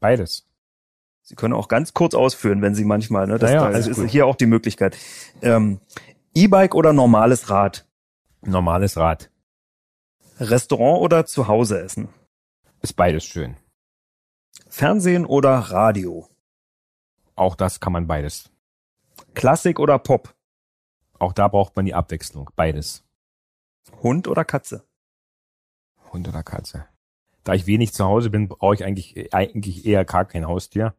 Beides. 0.01 0.45
Sie 1.21 1.35
können 1.35 1.53
auch 1.53 1.69
ganz 1.69 1.93
kurz 1.93 2.15
ausführen, 2.15 2.61
wenn 2.61 2.75
Sie 2.75 2.83
manchmal, 2.83 3.27
ne? 3.27 3.39
Das, 3.39 3.49
naja, 3.49 3.71
das 3.71 3.87
ist 3.87 4.03
hier 4.09 4.25
auch 4.25 4.35
die 4.35 4.45
Möglichkeit. 4.45 4.97
Ähm, 5.41 5.79
E-Bike 6.35 6.75
oder 6.75 6.91
normales 6.91 7.49
Rad? 7.49 7.87
Normales 8.45 8.97
Rad. 8.97 9.31
Restaurant 10.37 11.01
oder 11.01 11.25
zu 11.25 11.47
Hause 11.47 11.81
essen? 11.81 12.09
Ist 12.81 12.93
beides 12.93 13.23
schön. 13.23 13.55
Fernsehen 14.67 15.25
oder 15.25 15.51
Radio? 15.51 16.27
Auch 17.35 17.55
das 17.55 17.79
kann 17.79 17.93
man 17.93 18.07
beides. 18.07 18.51
Klassik 19.33 19.79
oder 19.79 19.97
Pop? 19.97 20.35
Auch 21.19 21.31
da 21.31 21.47
braucht 21.47 21.75
man 21.77 21.85
die 21.85 21.93
Abwechslung. 21.93 22.49
Beides. 22.55 23.05
Hund 24.01 24.27
oder 24.27 24.43
Katze? 24.43 24.85
Hund 26.11 26.27
oder 26.27 26.43
Katze. 26.43 26.85
Da 27.45 27.53
ich 27.53 27.65
wenig 27.65 27.93
zu 27.93 28.03
Hause 28.03 28.29
bin, 28.29 28.49
brauche 28.49 28.75
ich 28.75 28.83
eigentlich, 28.83 29.33
eigentlich 29.33 29.85
eher 29.85 30.03
gar 30.03 30.25
kein 30.25 30.47
Haustier. 30.47 30.95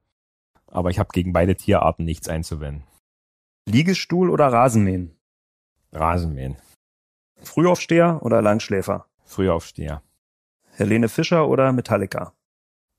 Aber 0.67 0.89
ich 0.89 0.99
habe 0.99 1.11
gegen 1.13 1.35
beide 1.35 1.57
Tierarten 1.57 2.05
nichts 2.07 2.29
einzuwenden. 2.29 2.85
Liegestuhl 3.67 4.31
oder 4.31 4.47
Rasenmähen? 4.47 5.17
Rasenmähen. 5.93 6.57
Frühaufsteher 7.45 8.21
oder 8.23 8.43
Langschläfer? 8.43 9.07
Frühaufsteher. 9.25 10.03
Helene 10.73 11.09
Fischer 11.09 11.49
oder 11.49 11.73
Metallica? 11.73 12.33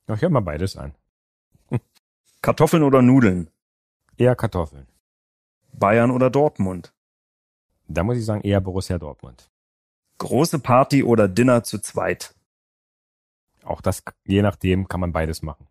Ja, 0.08 0.16
ich 0.16 0.22
höre 0.22 0.30
mal 0.30 0.42
beides 0.42 0.78
an. 0.78 0.96
Kartoffeln 2.42 2.84
oder 2.84 3.02
Nudeln? 3.02 3.50
Eher 4.18 4.36
Kartoffeln. 4.36 4.88
Bayern 5.74 6.12
oder 6.12 6.30
Dortmund? 6.30 6.94
Da 7.88 8.04
muss 8.04 8.18
ich 8.18 8.26
sagen, 8.26 8.42
eher 8.42 8.62
Borussia 8.62 8.98
Dortmund. 8.98 9.50
Große 10.18 10.60
Party 10.60 11.04
oder 11.04 11.28
Dinner 11.28 11.64
zu 11.64 11.80
zweit? 11.80 12.34
Auch 13.64 13.82
das, 13.82 14.04
je 14.26 14.42
nachdem, 14.42 14.88
kann 14.88 15.00
man 15.00 15.12
beides 15.12 15.42
machen. 15.42 15.68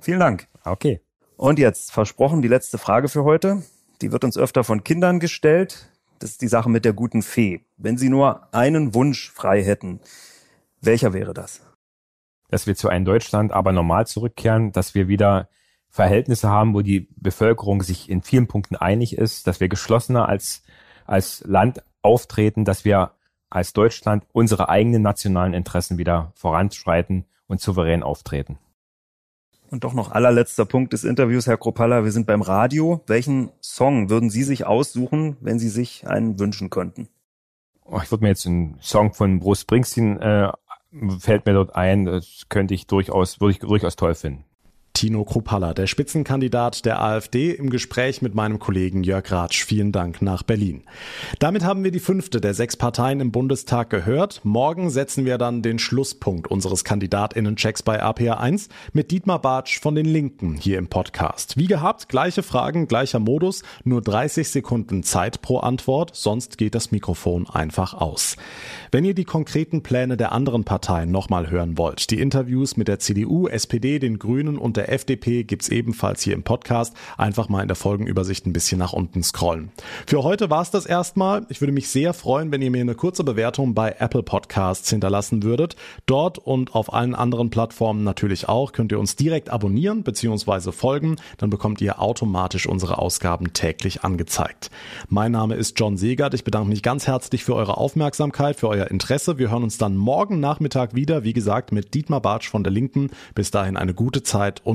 Vielen 0.00 0.20
Dank. 0.20 0.48
Okay. 0.64 1.00
Und 1.36 1.58
jetzt 1.58 1.92
versprochen 1.92 2.42
die 2.42 2.48
letzte 2.48 2.78
Frage 2.78 3.08
für 3.08 3.24
heute. 3.24 3.62
Die 4.02 4.12
wird 4.12 4.24
uns 4.24 4.36
öfter 4.36 4.64
von 4.64 4.84
Kindern 4.84 5.20
gestellt. 5.20 5.90
Das 6.18 6.30
ist 6.30 6.42
die 6.42 6.48
Sache 6.48 6.68
mit 6.68 6.84
der 6.84 6.92
guten 6.92 7.22
Fee. 7.22 7.60
Wenn 7.76 7.96
Sie 7.96 8.08
nur 8.08 8.52
einen 8.52 8.94
Wunsch 8.94 9.30
frei 9.30 9.62
hätten, 9.62 10.00
welcher 10.80 11.12
wäre 11.12 11.34
das? 11.34 11.62
Dass 12.50 12.66
wir 12.66 12.74
zu 12.74 12.88
einem 12.88 13.04
Deutschland 13.04 13.52
aber 13.52 13.72
normal 13.72 14.06
zurückkehren, 14.06 14.72
dass 14.72 14.94
wir 14.94 15.08
wieder 15.08 15.48
Verhältnisse 15.88 16.48
haben, 16.48 16.74
wo 16.74 16.82
die 16.82 17.08
Bevölkerung 17.16 17.82
sich 17.82 18.10
in 18.10 18.22
vielen 18.22 18.46
Punkten 18.46 18.76
einig 18.76 19.16
ist, 19.16 19.46
dass 19.46 19.60
wir 19.60 19.68
geschlossener 19.68 20.28
als, 20.28 20.62
als 21.06 21.42
Land 21.46 21.82
auftreten, 22.02 22.64
dass 22.64 22.84
wir 22.84 23.12
als 23.50 23.72
Deutschland 23.72 24.24
unsere 24.32 24.68
eigenen 24.68 25.02
nationalen 25.02 25.54
Interessen 25.54 25.98
wieder 25.98 26.32
voranschreiten 26.34 27.24
und 27.46 27.60
souverän 27.60 28.02
auftreten. 28.02 28.58
Und 29.70 29.84
doch 29.84 29.92
noch 29.92 30.12
allerletzter 30.12 30.64
Punkt 30.64 30.92
des 30.92 31.04
Interviews, 31.04 31.46
Herr 31.46 31.58
Kropalla. 31.58 32.04
Wir 32.04 32.12
sind 32.12 32.26
beim 32.26 32.42
Radio. 32.42 33.02
Welchen 33.06 33.50
Song 33.60 34.08
würden 34.08 34.30
Sie 34.30 34.42
sich 34.42 34.66
aussuchen, 34.66 35.36
wenn 35.40 35.58
Sie 35.58 35.68
sich 35.68 36.06
einen 36.06 36.38
wünschen 36.38 36.70
könnten? 36.70 37.08
Oh, 37.84 38.00
ich 38.02 38.10
würde 38.10 38.24
mir 38.24 38.30
jetzt 38.30 38.46
einen 38.46 38.78
Song 38.80 39.12
von 39.12 39.40
Bruce 39.40 39.62
Springsteen 39.62 40.20
äh, 40.20 40.52
fällt 41.18 41.46
mir 41.46 41.52
dort 41.52 41.74
ein. 41.76 42.06
Das 42.06 42.46
könnte 42.48 42.74
ich 42.74 42.86
durchaus, 42.86 43.40
würde 43.40 43.52
ich 43.52 43.58
durchaus 43.58 43.96
toll 43.96 44.14
finden. 44.14 44.44
Tino 44.98 45.24
Kruppalla, 45.24 45.74
der 45.74 45.86
Spitzenkandidat 45.86 46.84
der 46.84 47.00
AfD, 47.00 47.52
im 47.52 47.70
Gespräch 47.70 48.20
mit 48.20 48.34
meinem 48.34 48.58
Kollegen 48.58 49.04
Jörg 49.04 49.30
Ratsch. 49.30 49.64
Vielen 49.64 49.92
Dank 49.92 50.22
nach 50.22 50.42
Berlin. 50.42 50.82
Damit 51.38 51.62
haben 51.62 51.84
wir 51.84 51.92
die 51.92 52.00
fünfte 52.00 52.40
der 52.40 52.52
sechs 52.52 52.76
Parteien 52.76 53.20
im 53.20 53.30
Bundestag 53.30 53.90
gehört. 53.90 54.40
Morgen 54.42 54.90
setzen 54.90 55.24
wir 55.24 55.38
dann 55.38 55.62
den 55.62 55.78
Schlusspunkt 55.78 56.48
unseres 56.48 56.82
Kandidatinnen-Checks 56.82 57.84
bei 57.84 58.02
APA 58.02 58.38
1 58.38 58.70
mit 58.92 59.12
Dietmar 59.12 59.40
Bartsch 59.40 59.78
von 59.78 59.94
den 59.94 60.04
Linken 60.04 60.56
hier 60.56 60.78
im 60.78 60.88
Podcast. 60.88 61.56
Wie 61.56 61.68
gehabt, 61.68 62.08
gleiche 62.08 62.42
Fragen, 62.42 62.88
gleicher 62.88 63.20
Modus, 63.20 63.62
nur 63.84 64.02
30 64.02 64.48
Sekunden 64.48 65.04
Zeit 65.04 65.42
pro 65.42 65.58
Antwort, 65.58 66.16
sonst 66.16 66.58
geht 66.58 66.74
das 66.74 66.90
Mikrofon 66.90 67.48
einfach 67.48 67.94
aus. 67.94 68.36
Wenn 68.90 69.04
ihr 69.04 69.14
die 69.14 69.24
konkreten 69.24 69.84
Pläne 69.84 70.16
der 70.16 70.32
anderen 70.32 70.64
Parteien 70.64 71.12
nochmal 71.12 71.50
hören 71.50 71.78
wollt, 71.78 72.10
die 72.10 72.18
Interviews 72.18 72.76
mit 72.76 72.88
der 72.88 72.98
CDU, 72.98 73.46
SPD, 73.46 74.00
den 74.00 74.18
Grünen 74.18 74.58
und 74.58 74.76
der 74.76 74.87
der 74.88 74.94
FDP 74.94 75.44
gibt's 75.44 75.68
ebenfalls 75.68 76.22
hier 76.22 76.34
im 76.34 76.42
Podcast. 76.42 76.94
Einfach 77.16 77.48
mal 77.48 77.60
in 77.60 77.68
der 77.68 77.76
Folgenübersicht 77.76 78.46
ein 78.46 78.52
bisschen 78.52 78.78
nach 78.78 78.92
unten 78.92 79.22
scrollen. 79.22 79.70
Für 80.06 80.22
heute 80.22 80.50
war's 80.50 80.70
das 80.70 80.86
erstmal. 80.86 81.46
Ich 81.50 81.60
würde 81.60 81.72
mich 81.72 81.88
sehr 81.90 82.14
freuen, 82.14 82.50
wenn 82.50 82.62
ihr 82.62 82.70
mir 82.70 82.80
eine 82.80 82.94
kurze 82.94 83.22
Bewertung 83.22 83.74
bei 83.74 83.96
Apple 83.98 84.22
Podcasts 84.22 84.88
hinterlassen 84.88 85.42
würdet. 85.42 85.76
Dort 86.06 86.38
und 86.38 86.74
auf 86.74 86.92
allen 86.92 87.14
anderen 87.14 87.50
Plattformen 87.50 88.02
natürlich 88.02 88.48
auch 88.48 88.72
könnt 88.72 88.92
ihr 88.92 88.98
uns 88.98 89.16
direkt 89.16 89.50
abonnieren 89.50 90.02
bzw. 90.02 90.72
folgen. 90.72 91.16
Dann 91.36 91.50
bekommt 91.50 91.80
ihr 91.80 92.00
automatisch 92.00 92.66
unsere 92.66 92.98
Ausgaben 92.98 93.52
täglich 93.52 94.04
angezeigt. 94.04 94.70
Mein 95.08 95.32
Name 95.32 95.54
ist 95.54 95.78
John 95.78 95.98
Segert. 95.98 96.32
Ich 96.32 96.44
bedanke 96.44 96.70
mich 96.70 96.82
ganz 96.82 97.06
herzlich 97.06 97.44
für 97.44 97.54
eure 97.54 97.76
Aufmerksamkeit, 97.76 98.56
für 98.56 98.68
euer 98.68 98.90
Interesse. 98.90 99.38
Wir 99.38 99.50
hören 99.50 99.64
uns 99.64 99.76
dann 99.76 99.96
morgen 99.96 100.40
Nachmittag 100.40 100.94
wieder, 100.94 101.24
wie 101.24 101.34
gesagt, 101.34 101.72
mit 101.72 101.92
Dietmar 101.92 102.22
Bartsch 102.22 102.48
von 102.48 102.64
der 102.64 102.72
Linken. 102.72 103.10
Bis 103.34 103.50
dahin 103.50 103.76
eine 103.76 103.92
gute 103.92 104.22
Zeit 104.22 104.62